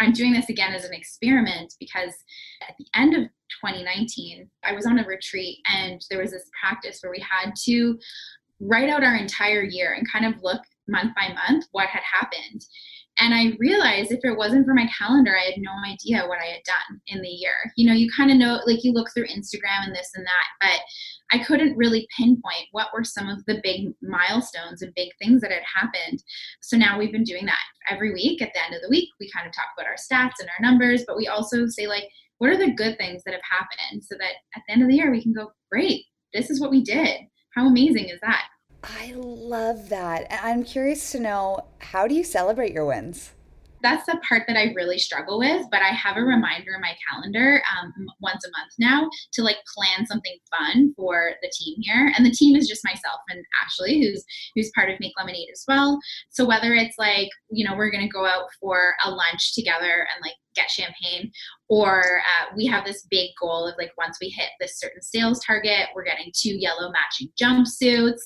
I'm 0.00 0.12
doing 0.12 0.32
this 0.32 0.48
again 0.48 0.74
as 0.74 0.84
an 0.84 0.94
experiment 0.94 1.74
because 1.78 2.14
at 2.68 2.74
the 2.78 2.86
end 2.94 3.14
of 3.14 3.22
2019, 3.64 4.48
I 4.64 4.72
was 4.72 4.86
on 4.86 4.98
a 4.98 5.06
retreat 5.06 5.58
and 5.66 6.04
there 6.10 6.20
was 6.20 6.30
this 6.30 6.50
practice 6.60 7.00
where 7.02 7.12
we 7.12 7.20
had 7.20 7.52
to 7.64 7.98
write 8.60 8.90
out 8.90 9.04
our 9.04 9.16
entire 9.16 9.62
year 9.62 9.94
and 9.94 10.10
kind 10.10 10.26
of 10.26 10.42
look 10.42 10.62
month 10.88 11.14
by 11.14 11.34
month 11.48 11.66
what 11.72 11.88
had 11.88 12.02
happened. 12.02 12.64
And 13.20 13.34
I 13.34 13.56
realized 13.58 14.12
if 14.12 14.20
it 14.22 14.36
wasn't 14.36 14.64
for 14.64 14.74
my 14.74 14.88
calendar, 14.96 15.36
I 15.36 15.50
had 15.50 15.58
no 15.58 15.72
idea 15.84 16.26
what 16.28 16.38
I 16.40 16.46
had 16.46 16.62
done 16.64 17.00
in 17.08 17.20
the 17.20 17.28
year. 17.28 17.54
You 17.76 17.88
know, 17.88 17.94
you 17.94 18.08
kind 18.16 18.30
of 18.30 18.36
know, 18.36 18.60
like 18.64 18.84
you 18.84 18.92
look 18.92 19.08
through 19.12 19.26
Instagram 19.26 19.84
and 19.84 19.94
this 19.94 20.10
and 20.14 20.24
that, 20.24 20.46
but 20.60 20.80
I 21.32 21.44
couldn't 21.44 21.76
really 21.76 22.06
pinpoint 22.16 22.68
what 22.72 22.88
were 22.94 23.04
some 23.04 23.28
of 23.28 23.44
the 23.46 23.60
big 23.62 23.92
milestones 24.02 24.82
and 24.82 24.94
big 24.94 25.08
things 25.20 25.40
that 25.42 25.50
had 25.50 25.62
happened. 25.62 26.22
So 26.62 26.76
now 26.76 26.98
we've 26.98 27.12
been 27.12 27.24
doing 27.24 27.44
that 27.46 27.64
every 27.90 28.14
week. 28.14 28.40
At 28.40 28.52
the 28.54 28.64
end 28.64 28.74
of 28.74 28.82
the 28.82 28.88
week, 28.88 29.08
we 29.20 29.30
kind 29.30 29.46
of 29.46 29.52
talk 29.52 29.66
about 29.76 29.88
our 29.88 29.96
stats 29.96 30.40
and 30.40 30.48
our 30.48 30.70
numbers, 30.70 31.04
but 31.06 31.16
we 31.16 31.26
also 31.26 31.66
say, 31.66 31.86
like, 31.86 32.04
what 32.38 32.50
are 32.50 32.56
the 32.56 32.72
good 32.72 32.96
things 32.98 33.24
that 33.24 33.34
have 33.34 33.42
happened 33.42 34.04
so 34.04 34.14
that 34.18 34.34
at 34.54 34.62
the 34.66 34.72
end 34.72 34.82
of 34.82 34.88
the 34.88 34.94
year 34.94 35.10
we 35.10 35.22
can 35.22 35.32
go, 35.32 35.50
great, 35.70 36.04
this 36.32 36.50
is 36.50 36.60
what 36.60 36.70
we 36.70 36.82
did. 36.82 37.20
How 37.54 37.66
amazing 37.66 38.08
is 38.08 38.20
that? 38.20 38.44
I 38.82 39.12
love 39.16 39.88
that. 39.88 40.26
I'm 40.42 40.64
curious 40.64 41.12
to 41.12 41.20
know 41.20 41.60
how 41.78 42.06
do 42.06 42.14
you 42.14 42.24
celebrate 42.24 42.72
your 42.72 42.86
wins? 42.86 43.32
that's 43.82 44.06
the 44.06 44.20
part 44.28 44.42
that 44.46 44.56
I 44.56 44.72
really 44.74 44.98
struggle 44.98 45.38
with. 45.38 45.66
But 45.70 45.82
I 45.82 45.88
have 45.88 46.16
a 46.16 46.22
reminder 46.22 46.74
in 46.74 46.80
my 46.80 46.96
calendar 47.10 47.62
um, 47.80 47.92
once 48.20 48.44
a 48.44 48.50
month 48.50 48.72
now 48.78 49.08
to 49.32 49.42
like 49.42 49.56
plan 49.74 50.06
something 50.06 50.36
fun 50.50 50.94
for 50.96 51.30
the 51.42 51.52
team 51.56 51.76
here. 51.80 52.12
And 52.16 52.24
the 52.24 52.30
team 52.30 52.56
is 52.56 52.68
just 52.68 52.84
myself 52.84 53.20
and 53.28 53.44
Ashley, 53.64 54.00
who's 54.00 54.24
who's 54.54 54.70
part 54.74 54.90
of 54.90 55.00
Make 55.00 55.12
Lemonade 55.18 55.48
as 55.52 55.64
well. 55.68 55.98
So 56.30 56.46
whether 56.46 56.74
it's 56.74 56.98
like 56.98 57.28
you 57.50 57.68
know 57.68 57.76
we're 57.76 57.90
gonna 57.90 58.08
go 58.08 58.26
out 58.26 58.48
for 58.60 58.94
a 59.04 59.10
lunch 59.10 59.54
together 59.54 60.06
and 60.14 60.22
like 60.22 60.34
get 60.58 60.70
champagne 60.70 61.30
or 61.68 62.02
uh, 62.20 62.54
we 62.56 62.66
have 62.66 62.84
this 62.84 63.06
big 63.10 63.30
goal 63.40 63.66
of 63.66 63.74
like 63.78 63.92
once 63.98 64.16
we 64.20 64.28
hit 64.28 64.48
this 64.58 64.78
certain 64.78 65.02
sales 65.02 65.40
target 65.44 65.88
we're 65.94 66.04
getting 66.04 66.32
two 66.34 66.56
yellow 66.58 66.90
matching 66.90 67.28
jumpsuits. 67.40 68.20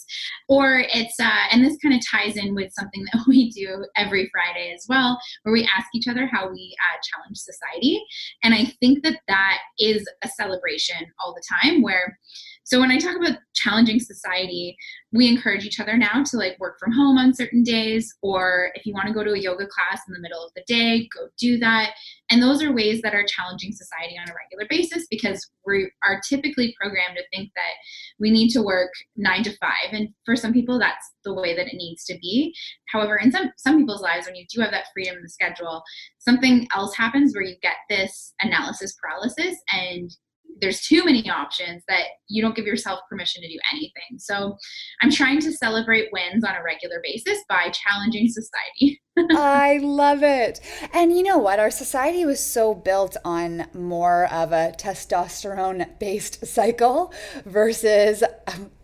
Or 0.49 0.85
it's 0.93 1.19
uh, 1.21 1.47
and 1.51 1.65
this 1.65 1.77
kind 1.83 1.95
of 1.95 2.01
ties 2.09 2.37
in 2.37 2.55
with 2.55 2.73
something 2.73 3.05
that 3.13 3.25
we 3.29 3.51
do 3.51 3.85
every 3.97 4.31
friday 4.33 4.73
as 4.75 4.87
well 4.89 5.19
where 5.43 5.53
we 5.53 5.69
ask 5.77 5.87
each 5.95 6.09
other 6.09 6.27
how 6.27 6.51
we 6.51 6.77
uh, 6.81 6.99
challenge 7.03 7.39
society. 7.39 8.03
And 8.43 8.55
i 8.55 8.65
think 8.81 9.03
that 9.03 9.21
that 9.29 9.59
is 9.79 10.07
a 10.23 10.29
celebration 10.29 10.97
all 11.21 11.35
the 11.35 11.43
time 11.61 11.83
where 11.83 12.19
so 12.65 12.79
when 12.79 12.91
I 12.91 12.99
talk 12.99 13.17
about 13.17 13.39
challenging 13.55 13.99
society, 13.99 14.77
we 15.13 15.29
encourage 15.29 15.65
each 15.65 15.81
other 15.81 15.97
now 15.97 16.23
to 16.25 16.37
like 16.37 16.59
work 16.61 16.79
from 16.79 16.93
home 16.93 17.19
on 17.19 17.35
certain 17.35 17.63
days, 17.63 18.15
or 18.23 18.71
if 18.75 18.87
you 18.87 18.95
want 18.95 19.09
to 19.09 19.13
go 19.13 19.25
to 19.25 19.33
a 19.33 19.39
yoga 19.39 19.67
class 19.67 20.01
in 20.07 20.15
the 20.15 20.21
middle 20.21 20.45
of 20.45 20.53
the 20.55 20.63
day, 20.67 21.09
go 21.15 21.29
do 21.39 21.59
that. 21.59 21.95
And 22.31 22.43
those 22.43 22.63
are 22.63 22.73
ways 22.73 23.03
that 23.03 23.15
are 23.15 23.25
challenging 23.27 23.73
society 23.73 24.17
on 24.17 24.31
a 24.31 24.35
regular 24.35 24.67
basis 24.71 25.07
because 25.11 25.51
we 25.67 25.91
are 26.05 26.21
typically 26.29 26.75
programmed 26.81 27.17
to 27.17 27.25
think 27.37 27.51
that 27.57 27.75
we 28.19 28.31
need 28.31 28.51
to 28.51 28.63
work 28.63 28.93
nine 29.17 29.43
to 29.43 29.57
five. 29.59 29.93
And 29.93 30.09
for 30.25 30.37
some 30.37 30.53
people, 30.53 30.79
that's 30.79 31.13
the 31.25 31.35
way 31.35 31.55
that 31.57 31.67
it 31.67 31.77
needs 31.77 32.05
to 32.05 32.19
be. 32.21 32.55
However, 32.89 33.17
in 33.17 33.33
some, 33.33 33.53
some 33.57 33.79
people's 33.79 34.03
lives, 34.03 34.27
when 34.27 34.37
you 34.37 34.47
do 34.53 34.61
have 34.61 34.71
that 34.71 34.87
freedom 34.95 35.17
in 35.17 35.23
the 35.23 35.29
schedule, 35.29 35.83
something 36.19 36.69
else 36.75 36.97
happens 36.97 37.35
where 37.35 37.45
you 37.45 37.57
get 37.61 37.77
this 37.91 38.35
analysis 38.41 38.95
paralysis 39.03 39.57
and 39.73 40.17
there's 40.61 40.83
too 40.83 41.05
many 41.05 41.29
options 41.29 41.83
that 41.89 42.05
you 42.29 42.43
don't 42.43 42.55
give 42.55 42.67
yourself 42.67 43.01
permission 43.09 43.43
to 43.43 43.49
do 43.49 43.59
anything. 43.73 44.19
So 44.19 44.57
I'm 45.03 45.11
trying 45.11 45.41
to 45.41 45.53
celebrate 45.53 46.09
wins 46.13 46.45
on 46.45 46.55
a 46.55 46.63
regular 46.63 47.01
basis 47.03 47.39
by 47.49 47.71
challenging 47.71 48.29
society. 48.29 49.01
I 49.37 49.79
love 49.83 50.23
it. 50.23 50.61
And 50.93 51.15
you 51.15 51.23
know 51.23 51.37
what? 51.37 51.59
Our 51.59 51.71
society 51.71 52.25
was 52.25 52.41
so 52.41 52.75
built 52.75 53.17
on 53.25 53.67
more 53.75 54.27
of 54.33 54.53
a 54.53 54.73
testosterone 54.79 55.99
based 55.99 56.47
cycle 56.47 57.13
versus 57.45 58.25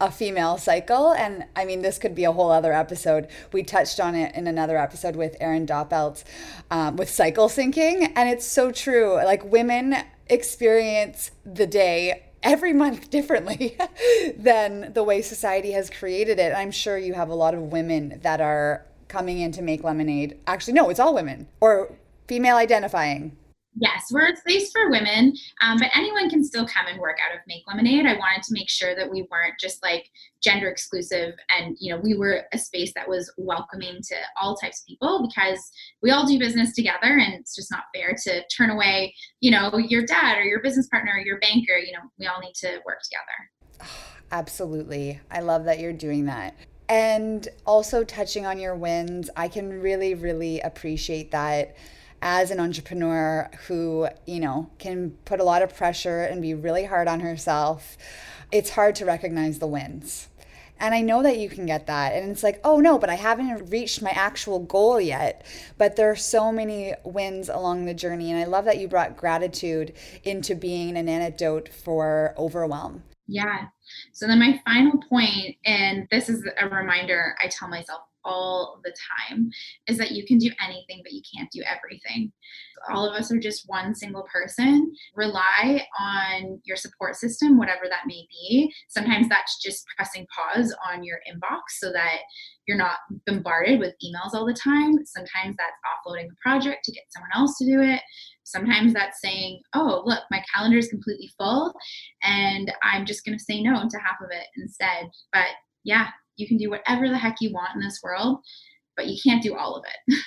a 0.00 0.10
female 0.10 0.58
cycle. 0.58 1.12
And 1.12 1.44
I 1.56 1.64
mean, 1.64 1.80
this 1.80 1.98
could 1.98 2.14
be 2.14 2.24
a 2.24 2.32
whole 2.32 2.50
other 2.50 2.74
episode. 2.74 3.28
We 3.52 3.62
touched 3.62 4.00
on 4.00 4.14
it 4.14 4.34
in 4.34 4.46
another 4.46 4.76
episode 4.76 5.16
with 5.16 5.36
Erin 5.40 5.66
Doppelt 5.66 6.24
um, 6.70 6.96
with 6.96 7.08
cycle 7.08 7.48
syncing. 7.48 8.12
And 8.14 8.28
it's 8.28 8.46
so 8.46 8.70
true. 8.70 9.14
Like 9.14 9.44
women 9.50 9.96
experience 10.28 11.30
the 11.44 11.66
day 11.66 12.24
every 12.42 12.72
month 12.72 13.10
differently 13.18 13.76
than 14.36 14.92
the 14.92 15.02
way 15.02 15.22
society 15.22 15.72
has 15.72 15.90
created 15.90 16.38
it. 16.38 16.54
I'm 16.54 16.70
sure 16.70 16.98
you 16.98 17.14
have 17.14 17.28
a 17.28 17.34
lot 17.34 17.54
of 17.54 17.60
women 17.60 18.20
that 18.22 18.40
are 18.40 18.84
coming 19.08 19.40
in 19.40 19.52
to 19.52 19.62
make 19.62 19.82
lemonade. 19.82 20.38
Actually, 20.46 20.74
no, 20.74 20.90
it's 20.90 21.00
all 21.00 21.14
women 21.14 21.48
or 21.60 21.94
female 22.26 22.56
identifying. 22.56 23.36
Yes, 23.80 24.08
we're 24.10 24.32
a 24.32 24.36
space 24.36 24.72
for 24.72 24.90
women, 24.90 25.34
um, 25.62 25.78
but 25.78 25.90
anyone 25.94 26.28
can 26.28 26.44
still 26.44 26.66
come 26.66 26.86
and 26.88 26.98
work 26.98 27.18
out 27.24 27.34
of 27.34 27.42
Make 27.46 27.62
Lemonade. 27.68 28.06
I 28.06 28.18
wanted 28.18 28.42
to 28.42 28.52
make 28.52 28.68
sure 28.68 28.96
that 28.96 29.08
we 29.08 29.28
weren't 29.30 29.54
just 29.60 29.82
like 29.84 30.10
gender 30.42 30.68
exclusive 30.68 31.34
and, 31.48 31.76
you 31.78 31.94
know, 31.94 32.00
we 32.00 32.16
were 32.16 32.44
a 32.52 32.58
space 32.58 32.92
that 32.94 33.08
was 33.08 33.32
welcoming 33.38 34.00
to 34.02 34.16
all 34.40 34.56
types 34.56 34.80
of 34.80 34.86
people 34.86 35.28
because 35.28 35.70
we 36.02 36.10
all 36.10 36.26
do 36.26 36.40
business 36.40 36.74
together 36.74 37.18
and 37.18 37.34
it's 37.34 37.54
just 37.54 37.70
not 37.70 37.84
fair 37.94 38.16
to 38.24 38.42
turn 38.48 38.70
away, 38.70 39.14
you 39.40 39.52
know, 39.52 39.76
your 39.76 40.04
dad 40.04 40.38
or 40.38 40.42
your 40.42 40.60
business 40.60 40.88
partner 40.88 41.12
or 41.14 41.20
your 41.20 41.38
banker. 41.38 41.78
You 41.78 41.92
know, 41.92 42.10
we 42.18 42.26
all 42.26 42.40
need 42.40 42.54
to 42.56 42.80
work 42.84 42.98
together. 43.02 43.90
Absolutely. 44.32 45.20
I 45.30 45.40
love 45.40 45.64
that 45.66 45.78
you're 45.78 45.92
doing 45.92 46.24
that. 46.26 46.54
And 46.88 47.46
also 47.64 48.02
touching 48.02 48.44
on 48.44 48.58
your 48.58 48.74
wins, 48.74 49.30
I 49.36 49.46
can 49.46 49.80
really, 49.80 50.14
really 50.14 50.60
appreciate 50.60 51.30
that 51.30 51.76
as 52.20 52.50
an 52.50 52.60
entrepreneur 52.60 53.50
who, 53.66 54.08
you 54.26 54.40
know, 54.40 54.70
can 54.78 55.10
put 55.24 55.40
a 55.40 55.44
lot 55.44 55.62
of 55.62 55.76
pressure 55.76 56.22
and 56.22 56.42
be 56.42 56.54
really 56.54 56.84
hard 56.84 57.08
on 57.08 57.20
herself, 57.20 57.96
it's 58.50 58.70
hard 58.70 58.94
to 58.96 59.04
recognize 59.04 59.58
the 59.58 59.66
wins. 59.66 60.28
And 60.80 60.94
I 60.94 61.00
know 61.00 61.22
that 61.22 61.38
you 61.38 61.48
can 61.48 61.66
get 61.66 61.86
that. 61.88 62.12
And 62.12 62.30
it's 62.30 62.42
like, 62.42 62.60
oh 62.62 62.78
no, 62.78 62.98
but 62.98 63.10
I 63.10 63.16
haven't 63.16 63.70
reached 63.70 64.00
my 64.00 64.10
actual 64.10 64.60
goal 64.60 65.00
yet. 65.00 65.44
But 65.76 65.96
there 65.96 66.10
are 66.10 66.16
so 66.16 66.52
many 66.52 66.94
wins 67.04 67.48
along 67.48 67.84
the 67.84 67.94
journey. 67.94 68.30
And 68.30 68.40
I 68.40 68.44
love 68.44 68.64
that 68.66 68.78
you 68.78 68.86
brought 68.86 69.16
gratitude 69.16 69.94
into 70.22 70.54
being 70.54 70.96
an 70.96 71.08
antidote 71.08 71.68
for 71.68 72.34
overwhelm. 72.38 73.02
Yeah. 73.26 73.66
So 74.12 74.26
then 74.26 74.38
my 74.38 74.60
final 74.64 75.02
point, 75.08 75.56
and 75.64 76.06
this 76.10 76.28
is 76.28 76.46
a 76.58 76.68
reminder 76.68 77.34
I 77.42 77.48
tell 77.48 77.68
myself 77.68 78.02
all 78.28 78.80
the 78.84 78.94
time 79.30 79.50
is 79.86 79.96
that 79.98 80.12
you 80.12 80.24
can 80.24 80.38
do 80.38 80.50
anything, 80.64 81.00
but 81.02 81.12
you 81.12 81.22
can't 81.34 81.50
do 81.50 81.62
everything. 81.62 82.30
All 82.92 83.08
of 83.08 83.14
us 83.14 83.32
are 83.32 83.40
just 83.40 83.64
one 83.66 83.94
single 83.94 84.26
person. 84.32 84.92
Rely 85.16 85.84
on 85.98 86.60
your 86.64 86.76
support 86.76 87.16
system, 87.16 87.58
whatever 87.58 87.84
that 87.88 88.06
may 88.06 88.26
be. 88.30 88.72
Sometimes 88.88 89.28
that's 89.28 89.60
just 89.60 89.84
pressing 89.96 90.26
pause 90.34 90.74
on 90.88 91.02
your 91.02 91.18
inbox 91.28 91.60
so 91.78 91.90
that 91.92 92.18
you're 92.66 92.76
not 92.76 92.98
bombarded 93.26 93.80
with 93.80 93.94
emails 94.04 94.34
all 94.34 94.46
the 94.46 94.52
time. 94.52 95.04
Sometimes 95.06 95.56
that's 95.56 95.80
offloading 95.88 96.26
a 96.30 96.36
project 96.42 96.84
to 96.84 96.92
get 96.92 97.04
someone 97.08 97.30
else 97.34 97.56
to 97.58 97.64
do 97.64 97.80
it. 97.80 98.02
Sometimes 98.44 98.92
that's 98.92 99.20
saying, 99.20 99.60
oh, 99.74 100.02
look, 100.04 100.22
my 100.30 100.42
calendar 100.54 100.78
is 100.78 100.88
completely 100.88 101.30
full 101.38 101.74
and 102.22 102.72
I'm 102.82 103.06
just 103.06 103.24
going 103.24 103.36
to 103.36 103.44
say 103.44 103.62
no 103.62 103.72
to 103.72 103.98
half 103.98 104.20
of 104.22 104.30
it 104.30 104.46
instead. 104.56 105.08
But 105.32 105.48
yeah, 105.84 106.08
you 106.38 106.48
can 106.48 106.56
do 106.56 106.70
whatever 106.70 107.08
the 107.08 107.18
heck 107.18 107.36
you 107.40 107.52
want 107.52 107.74
in 107.74 107.80
this 107.80 108.00
world, 108.02 108.38
but 108.96 109.06
you 109.06 109.18
can't 109.22 109.42
do 109.42 109.56
all 109.56 109.76
of 109.76 109.84
it. 109.84 110.14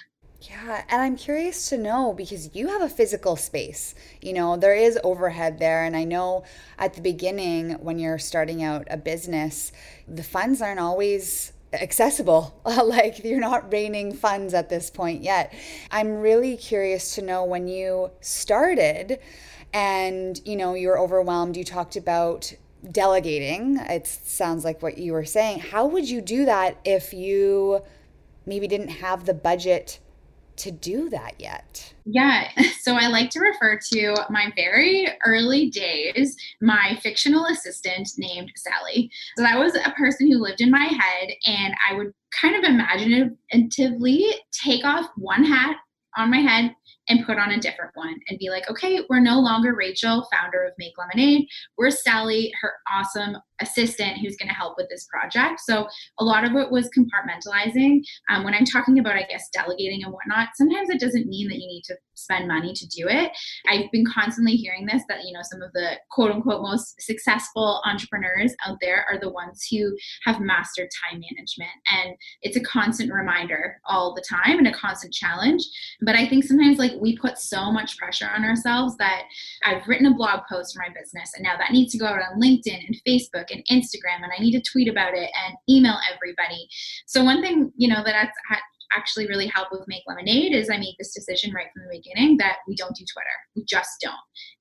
Yeah, 0.49 0.83
and 0.89 1.01
I'm 1.03 1.17
curious 1.17 1.69
to 1.69 1.77
know 1.77 2.13
because 2.13 2.55
you 2.55 2.69
have 2.69 2.81
a 2.81 2.89
physical 2.89 3.35
space. 3.35 3.93
You 4.21 4.33
know, 4.33 4.57
there 4.57 4.73
is 4.73 4.97
overhead 5.03 5.59
there. 5.59 5.83
And 5.83 5.95
I 5.95 6.03
know 6.03 6.45
at 6.79 6.95
the 6.95 7.01
beginning, 7.01 7.73
when 7.73 7.99
you're 7.99 8.17
starting 8.17 8.63
out 8.63 8.87
a 8.89 8.97
business, 8.97 9.71
the 10.07 10.23
funds 10.23 10.59
aren't 10.59 10.79
always 10.79 11.53
accessible. 11.73 12.59
like 12.65 13.23
you're 13.23 13.39
not 13.39 13.71
raining 13.71 14.13
funds 14.13 14.55
at 14.55 14.69
this 14.69 14.89
point 14.89 15.21
yet. 15.21 15.53
I'm 15.91 16.17
really 16.17 16.57
curious 16.57 17.13
to 17.15 17.21
know 17.21 17.43
when 17.43 17.67
you 17.67 18.09
started 18.21 19.19
and, 19.73 20.41
you 20.43 20.55
know, 20.55 20.73
you're 20.73 20.99
overwhelmed, 20.99 21.55
you 21.55 21.63
talked 21.63 21.95
about 21.95 22.51
delegating. 22.89 23.77
It 23.77 24.07
sounds 24.07 24.63
like 24.63 24.81
what 24.81 24.97
you 24.97 25.13
were 25.13 25.25
saying. 25.25 25.59
How 25.59 25.85
would 25.85 26.09
you 26.09 26.21
do 26.21 26.45
that 26.45 26.77
if 26.85 27.13
you 27.13 27.81
maybe 28.45 28.67
didn't 28.67 28.89
have 28.89 29.25
the 29.25 29.33
budget 29.33 29.99
to 30.57 30.71
do 30.71 31.09
that 31.09 31.35
yet? 31.39 31.93
Yeah, 32.05 32.49
so 32.81 32.95
I 32.95 33.07
like 33.07 33.29
to 33.31 33.39
refer 33.39 33.79
to 33.93 34.15
my 34.29 34.51
very 34.55 35.07
early 35.25 35.69
days, 35.69 36.35
my 36.61 36.97
fictional 37.01 37.45
assistant 37.45 38.09
named 38.17 38.51
Sally. 38.55 39.09
So 39.37 39.43
that 39.43 39.59
was 39.59 39.75
a 39.75 39.91
person 39.91 40.31
who 40.31 40.39
lived 40.39 40.61
in 40.61 40.71
my 40.71 40.85
head, 40.85 41.31
and 41.45 41.73
I 41.89 41.95
would 41.95 42.13
kind 42.39 42.55
of 42.55 42.63
imaginatively 42.63 44.25
take 44.51 44.85
off 44.85 45.07
one 45.15 45.43
hat 45.43 45.77
on 46.17 46.29
my 46.29 46.39
head 46.39 46.75
and 47.11 47.25
put 47.25 47.37
on 47.37 47.51
a 47.51 47.59
different 47.59 47.91
one 47.93 48.15
and 48.29 48.39
be 48.39 48.49
like, 48.49 48.69
okay, 48.69 49.01
we're 49.09 49.19
no 49.19 49.39
longer 49.39 49.75
Rachel, 49.75 50.25
founder 50.31 50.63
of 50.63 50.71
Make 50.79 50.93
Lemonade. 50.97 51.45
We're 51.77 51.91
Sally, 51.91 52.53
her 52.61 52.73
awesome 52.91 53.35
assistant 53.61 54.17
who's 54.17 54.35
going 54.35 54.49
to 54.49 54.55
help 54.55 54.75
with 54.77 54.89
this 54.89 55.05
project. 55.05 55.61
So 55.61 55.87
a 56.19 56.23
lot 56.23 56.43
of 56.43 56.55
it 56.55 56.71
was 56.71 56.89
compartmentalizing. 56.97 58.01
Um, 58.29 58.43
when 58.43 58.53
I'm 58.53 58.65
talking 58.65 58.99
about, 58.99 59.15
I 59.15 59.23
guess, 59.29 59.49
delegating 59.53 60.03
and 60.03 60.13
whatnot, 60.13 60.49
sometimes 60.55 60.89
it 60.89 60.99
doesn't 60.99 61.27
mean 61.27 61.47
that 61.49 61.57
you 61.57 61.67
need 61.67 61.83
to 61.85 61.95
spend 62.15 62.47
money 62.47 62.73
to 62.73 62.87
do 62.87 63.07
it. 63.07 63.31
I've 63.67 63.91
been 63.91 64.05
constantly 64.05 64.53
hearing 64.53 64.85
this 64.85 65.03
that, 65.09 65.23
you 65.25 65.33
know, 65.33 65.41
some 65.43 65.61
of 65.61 65.71
the 65.73 65.99
quote 66.11 66.31
unquote 66.31 66.61
most 66.61 67.01
successful 67.01 67.81
entrepreneurs 67.85 68.55
out 68.65 68.77
there 68.81 69.05
are 69.09 69.19
the 69.19 69.31
ones 69.31 69.65
who 69.69 69.95
have 70.25 70.39
mastered 70.39 70.89
time 71.09 71.21
management. 71.31 71.71
And 71.91 72.15
it's 72.41 72.57
a 72.57 72.61
constant 72.61 73.11
reminder 73.11 73.77
all 73.85 74.13
the 74.13 74.23
time 74.27 74.59
and 74.59 74.67
a 74.67 74.73
constant 74.73 75.13
challenge. 75.13 75.63
But 76.01 76.15
I 76.15 76.27
think 76.27 76.43
sometimes 76.43 76.77
like 76.77 76.93
we 76.99 77.17
put 77.17 77.37
so 77.37 77.71
much 77.71 77.97
pressure 77.97 78.29
on 78.33 78.45
ourselves 78.45 78.95
that 78.97 79.23
I've 79.63 79.87
written 79.87 80.07
a 80.07 80.15
blog 80.15 80.41
post 80.49 80.73
for 80.73 80.83
my 80.87 80.93
business 80.93 81.31
and 81.35 81.43
now 81.43 81.57
that 81.57 81.71
needs 81.71 81.91
to 81.93 81.97
go 81.97 82.05
out 82.05 82.21
on 82.21 82.41
LinkedIn 82.41 82.85
and 82.85 83.01
Facebook 83.07 83.50
and 83.51 83.63
Instagram 83.71 84.23
and 84.23 84.31
I 84.37 84.41
need 84.41 84.53
to 84.53 84.71
tweet 84.71 84.87
about 84.87 85.13
it 85.13 85.29
and 85.45 85.55
email 85.69 85.97
everybody. 86.13 86.67
So 87.07 87.23
one 87.23 87.41
thing, 87.41 87.71
you 87.75 87.87
know, 87.87 88.03
that 88.03 88.15
I've 88.15 88.59
actually 88.93 89.27
really 89.27 89.47
helped 89.47 89.71
with 89.71 89.87
Make 89.87 90.03
Lemonade 90.07 90.53
is 90.53 90.69
I 90.69 90.77
made 90.77 90.95
this 90.99 91.13
decision 91.13 91.53
right 91.53 91.67
from 91.73 91.83
the 91.83 91.97
beginning 91.97 92.37
that 92.37 92.57
we 92.67 92.75
don't 92.75 92.95
do 92.95 93.05
Twitter. 93.11 93.27
We 93.55 93.63
just 93.65 93.89
don't. 94.01 94.13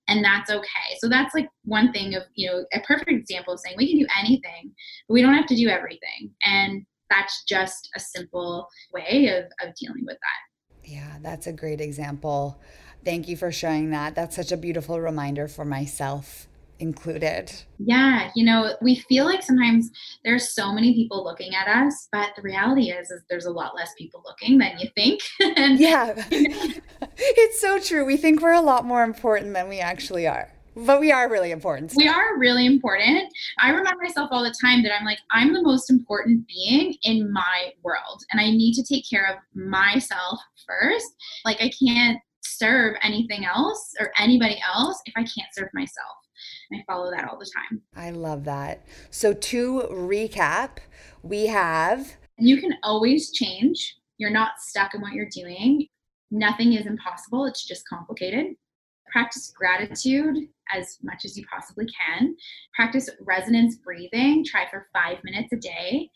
And 0.08 0.24
that's 0.24 0.50
okay. 0.50 0.96
So 0.98 1.08
that's 1.08 1.34
like 1.34 1.48
one 1.64 1.92
thing 1.92 2.14
of, 2.14 2.22
you 2.34 2.50
know, 2.50 2.64
a 2.72 2.80
perfect 2.80 3.10
example 3.10 3.54
of 3.54 3.60
saying 3.60 3.76
we 3.78 3.88
can 3.88 3.98
do 3.98 4.06
anything, 4.18 4.72
but 5.08 5.14
we 5.14 5.22
don't 5.22 5.34
have 5.34 5.46
to 5.46 5.56
do 5.56 5.68
everything. 5.68 6.30
And 6.44 6.84
that's 7.10 7.44
just 7.44 7.90
a 7.96 8.00
simple 8.00 8.68
way 8.92 9.28
of, 9.36 9.44
of 9.66 9.74
dealing 9.74 10.04
with 10.06 10.16
that. 10.16 10.88
Yeah, 10.88 11.18
that's 11.20 11.46
a 11.46 11.52
great 11.52 11.80
example. 11.80 12.60
Thank 13.04 13.28
you 13.28 13.36
for 13.36 13.50
sharing 13.50 13.90
that. 13.90 14.14
That's 14.14 14.36
such 14.36 14.52
a 14.52 14.56
beautiful 14.56 15.00
reminder 15.00 15.48
for 15.48 15.64
myself 15.64 16.48
included. 16.80 17.52
Yeah, 17.78 18.30
you 18.34 18.44
know, 18.44 18.74
we 18.80 18.96
feel 18.96 19.24
like 19.24 19.42
sometimes 19.42 19.90
there's 20.24 20.54
so 20.54 20.72
many 20.72 20.94
people 20.94 21.22
looking 21.22 21.54
at 21.54 21.68
us, 21.68 22.08
but 22.10 22.30
the 22.36 22.42
reality 22.42 22.90
is 22.90 23.10
is 23.10 23.22
there's 23.28 23.46
a 23.46 23.50
lot 23.50 23.74
less 23.76 23.92
people 23.96 24.22
looking 24.24 24.58
than 24.58 24.78
you 24.78 24.88
think. 24.94 25.20
and 25.56 25.78
yeah. 25.78 26.14
it's 26.30 27.60
so 27.60 27.78
true. 27.78 28.04
We 28.04 28.16
think 28.16 28.40
we're 28.40 28.52
a 28.52 28.60
lot 28.60 28.84
more 28.84 29.04
important 29.04 29.54
than 29.54 29.68
we 29.68 29.80
actually 29.80 30.26
are. 30.26 30.50
But 30.76 31.00
we 31.00 31.10
are 31.10 31.28
really 31.28 31.50
important. 31.50 31.92
We 31.96 32.08
are 32.08 32.38
really 32.38 32.64
important. 32.64 33.32
I 33.58 33.70
remind 33.70 33.98
myself 34.00 34.28
all 34.30 34.42
the 34.42 34.54
time 34.62 34.82
that 34.84 34.96
I'm 34.96 35.04
like, 35.04 35.18
I'm 35.30 35.52
the 35.52 35.62
most 35.62 35.90
important 35.90 36.46
being 36.46 36.94
in 37.02 37.32
my 37.32 37.72
world, 37.82 38.22
and 38.30 38.40
I 38.40 38.50
need 38.50 38.74
to 38.74 38.84
take 38.84 39.08
care 39.08 39.26
of 39.26 39.36
myself 39.54 40.38
first. 40.66 41.06
Like, 41.44 41.60
I 41.60 41.70
can't 41.70 42.18
serve 42.42 42.96
anything 43.02 43.44
else 43.44 43.94
or 43.98 44.12
anybody 44.18 44.60
else 44.72 45.00
if 45.06 45.14
I 45.16 45.22
can't 45.22 45.52
serve 45.52 45.68
myself. 45.74 46.19
I 46.72 46.82
follow 46.86 47.10
that 47.10 47.28
all 47.28 47.38
the 47.38 47.50
time. 47.54 47.82
I 47.96 48.10
love 48.10 48.44
that. 48.44 48.84
So, 49.10 49.32
to 49.32 49.86
recap, 49.90 50.78
we 51.22 51.46
have. 51.46 52.16
You 52.38 52.60
can 52.60 52.74
always 52.82 53.32
change. 53.32 53.96
You're 54.18 54.30
not 54.30 54.60
stuck 54.60 54.94
in 54.94 55.00
what 55.00 55.12
you're 55.12 55.28
doing. 55.34 55.86
Nothing 56.30 56.74
is 56.74 56.86
impossible, 56.86 57.46
it's 57.46 57.66
just 57.66 57.88
complicated. 57.88 58.54
Practice 59.10 59.52
gratitude 59.56 60.48
as 60.72 60.98
much 61.02 61.24
as 61.24 61.36
you 61.36 61.44
possibly 61.52 61.86
can. 61.86 62.36
Practice 62.74 63.10
resonance 63.20 63.76
breathing. 63.76 64.44
Try 64.44 64.68
for 64.70 64.86
five 64.92 65.18
minutes 65.24 65.52
a 65.52 65.56
day. 65.56 66.10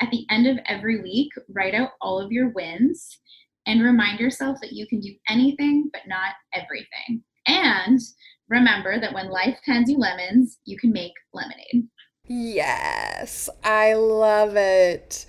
At 0.00 0.10
the 0.10 0.26
end 0.30 0.46
of 0.46 0.58
every 0.66 1.00
week, 1.00 1.30
write 1.48 1.74
out 1.74 1.92
all 2.00 2.20
of 2.20 2.30
your 2.30 2.50
wins 2.50 3.18
and 3.66 3.82
remind 3.82 4.20
yourself 4.20 4.58
that 4.60 4.72
you 4.72 4.86
can 4.86 5.00
do 5.00 5.14
anything 5.28 5.90
but 5.92 6.02
not 6.06 6.34
everything. 6.54 7.22
And 7.46 7.98
remember 8.48 9.00
that 9.00 9.12
when 9.14 9.30
life 9.30 9.58
hands 9.64 9.90
you 9.90 9.98
lemons, 9.98 10.58
you 10.64 10.78
can 10.78 10.92
make 10.92 11.12
lemonade. 11.32 11.88
Yes, 12.26 13.48
I 13.64 13.94
love 13.94 14.56
it. 14.56 15.26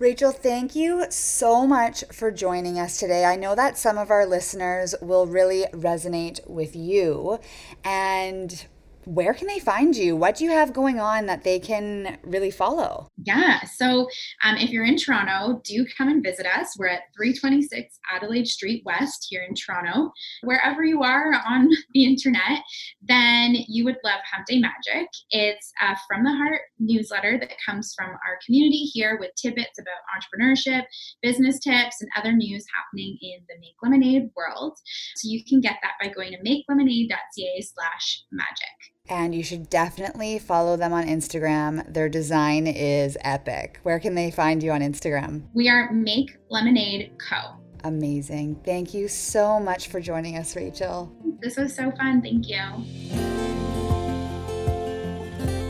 Rachel, 0.00 0.32
thank 0.32 0.74
you 0.74 1.06
so 1.10 1.66
much 1.66 2.02
for 2.12 2.32
joining 2.32 2.80
us 2.80 2.98
today. 2.98 3.24
I 3.24 3.36
know 3.36 3.54
that 3.54 3.78
some 3.78 3.96
of 3.96 4.10
our 4.10 4.26
listeners 4.26 4.94
will 5.00 5.26
really 5.26 5.66
resonate 5.72 6.46
with 6.48 6.74
you. 6.74 7.38
And 7.84 8.66
where 9.06 9.34
can 9.34 9.46
they 9.46 9.58
find 9.58 9.96
you? 9.96 10.16
What 10.16 10.36
do 10.36 10.44
you 10.44 10.50
have 10.50 10.72
going 10.72 11.00
on 11.00 11.26
that 11.26 11.44
they 11.44 11.58
can 11.58 12.18
really 12.22 12.50
follow? 12.50 13.08
Yeah. 13.18 13.62
So 13.64 14.08
um, 14.42 14.56
if 14.56 14.70
you're 14.70 14.84
in 14.84 14.96
Toronto, 14.96 15.60
do 15.64 15.86
come 15.96 16.08
and 16.08 16.22
visit 16.22 16.46
us. 16.46 16.76
We're 16.78 16.88
at 16.88 17.02
326 17.16 17.98
Adelaide 18.12 18.46
Street 18.46 18.82
West 18.84 19.26
here 19.28 19.44
in 19.48 19.54
Toronto. 19.54 20.12
Wherever 20.42 20.84
you 20.84 21.02
are 21.02 21.32
on 21.46 21.68
the 21.94 22.04
internet, 22.04 22.60
then 23.02 23.56
you 23.68 23.84
would 23.84 23.98
love 24.04 24.20
Hump 24.32 24.46
Day 24.46 24.58
Magic. 24.58 25.08
It's 25.30 25.72
a 25.80 25.96
From 26.08 26.24
the 26.24 26.32
Heart 26.32 26.62
newsletter 26.78 27.38
that 27.38 27.50
comes 27.64 27.94
from 27.96 28.10
our 28.10 28.38
community 28.44 28.84
here 28.92 29.18
with 29.18 29.30
tidbits 29.36 29.78
about 29.78 29.94
entrepreneurship, 30.14 30.84
business 31.22 31.58
tips, 31.58 32.00
and 32.00 32.10
other 32.16 32.32
news 32.32 32.64
happening 32.74 33.18
in 33.20 33.40
the 33.48 33.54
Make 33.60 33.76
Lemonade 33.82 34.30
world. 34.36 34.76
So 35.16 35.28
you 35.28 35.44
can 35.44 35.60
get 35.60 35.76
that 35.82 35.92
by 36.00 36.12
going 36.12 36.32
to 36.32 36.38
makelemonade.ca 36.38 37.60
slash 37.60 38.22
magic. 38.30 38.93
And 39.08 39.34
you 39.34 39.42
should 39.42 39.68
definitely 39.68 40.38
follow 40.38 40.78
them 40.78 40.94
on 40.94 41.06
Instagram. 41.06 41.92
Their 41.92 42.08
design 42.08 42.66
is 42.66 43.18
epic. 43.20 43.78
Where 43.82 44.00
can 44.00 44.14
they 44.14 44.30
find 44.30 44.62
you 44.62 44.72
on 44.72 44.80
Instagram? 44.80 45.42
We 45.52 45.68
are 45.68 45.92
Make 45.92 46.38
Lemonade 46.48 47.12
Co. 47.18 47.58
Amazing. 47.84 48.62
Thank 48.64 48.94
you 48.94 49.08
so 49.08 49.60
much 49.60 49.88
for 49.88 50.00
joining 50.00 50.38
us, 50.38 50.56
Rachel. 50.56 51.14
This 51.40 51.58
was 51.58 51.74
so 51.74 51.90
fun. 51.90 52.22
Thank 52.22 52.48
you. 52.48 52.62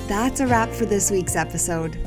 That's 0.06 0.38
a 0.38 0.46
wrap 0.46 0.70
for 0.70 0.86
this 0.86 1.10
week's 1.10 1.34
episode. 1.34 1.98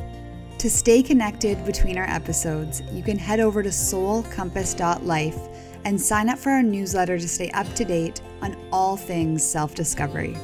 To 0.60 0.70
stay 0.70 1.04
connected 1.04 1.66
between 1.66 1.98
our 1.98 2.10
episodes, 2.10 2.82
you 2.94 3.04
can 3.04 3.18
head 3.20 3.42
over 3.42 3.62
to 3.62 3.70
soulcompass.life 3.70 5.38
and 5.84 6.00
sign 6.00 6.30
up 6.30 6.40
for 6.40 6.52
our 6.52 6.64
newsletter 6.64 7.20
to 7.20 7.28
stay 7.28 7.50
up 7.52 7.68
to 7.76 7.84
date 7.84 8.22
on 8.42 8.56
all 8.72 8.96
things 8.96 9.46
self 9.46 9.76
discovery. 9.76 10.38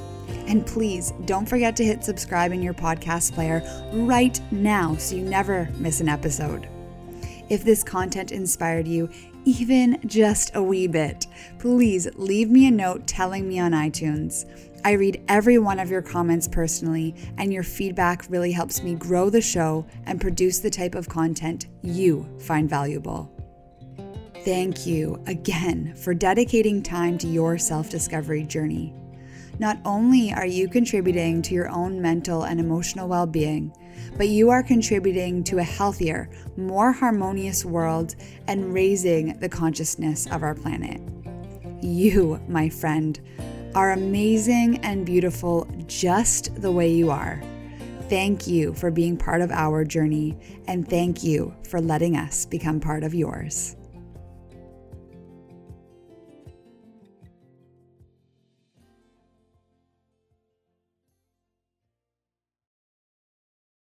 And 0.47 0.65
please 0.65 1.13
don't 1.25 1.47
forget 1.47 1.75
to 1.77 1.85
hit 1.85 2.03
subscribe 2.03 2.51
in 2.51 2.61
your 2.61 2.73
podcast 2.73 3.33
player 3.33 3.63
right 3.93 4.39
now 4.51 4.95
so 4.97 5.15
you 5.15 5.23
never 5.23 5.69
miss 5.77 6.01
an 6.01 6.09
episode. 6.09 6.67
If 7.49 7.63
this 7.63 7.83
content 7.83 8.31
inspired 8.31 8.87
you, 8.87 9.09
even 9.45 9.99
just 10.05 10.55
a 10.55 10.63
wee 10.63 10.87
bit, 10.87 11.27
please 11.59 12.07
leave 12.15 12.49
me 12.49 12.67
a 12.67 12.71
note 12.71 13.07
telling 13.07 13.47
me 13.47 13.59
on 13.59 13.71
iTunes. 13.73 14.45
I 14.85 14.91
read 14.93 15.23
every 15.27 15.57
one 15.57 15.79
of 15.79 15.89
your 15.89 16.01
comments 16.01 16.47
personally, 16.47 17.15
and 17.37 17.53
your 17.53 17.63
feedback 17.63 18.25
really 18.29 18.51
helps 18.51 18.81
me 18.83 18.95
grow 18.95 19.29
the 19.29 19.41
show 19.41 19.85
and 20.05 20.19
produce 20.19 20.59
the 20.59 20.69
type 20.69 20.95
of 20.95 21.07
content 21.07 21.67
you 21.81 22.27
find 22.39 22.69
valuable. 22.69 23.29
Thank 24.43 24.85
you 24.85 25.21
again 25.25 25.95
for 25.95 26.13
dedicating 26.13 26.83
time 26.83 27.17
to 27.19 27.27
your 27.27 27.57
self 27.57 27.89
discovery 27.89 28.43
journey. 28.43 28.93
Not 29.59 29.77
only 29.85 30.33
are 30.33 30.45
you 30.45 30.67
contributing 30.67 31.41
to 31.43 31.53
your 31.53 31.69
own 31.69 32.01
mental 32.01 32.43
and 32.43 32.59
emotional 32.59 33.07
well 33.07 33.27
being, 33.27 33.71
but 34.17 34.27
you 34.27 34.49
are 34.49 34.63
contributing 34.63 35.43
to 35.45 35.59
a 35.59 35.63
healthier, 35.63 36.29
more 36.57 36.91
harmonious 36.91 37.63
world 37.63 38.15
and 38.47 38.73
raising 38.73 39.37
the 39.39 39.49
consciousness 39.49 40.27
of 40.27 40.43
our 40.43 40.55
planet. 40.55 41.01
You, 41.81 42.41
my 42.47 42.69
friend, 42.69 43.19
are 43.75 43.91
amazing 43.91 44.77
and 44.79 45.05
beautiful 45.05 45.67
just 45.87 46.61
the 46.61 46.71
way 46.71 46.91
you 46.91 47.11
are. 47.11 47.41
Thank 48.09 48.47
you 48.47 48.73
for 48.73 48.91
being 48.91 49.17
part 49.17 49.41
of 49.41 49.51
our 49.51 49.83
journey, 49.83 50.37
and 50.67 50.87
thank 50.87 51.23
you 51.23 51.53
for 51.67 51.81
letting 51.81 52.15
us 52.15 52.45
become 52.45 52.79
part 52.79 53.03
of 53.03 53.13
yours. 53.13 53.75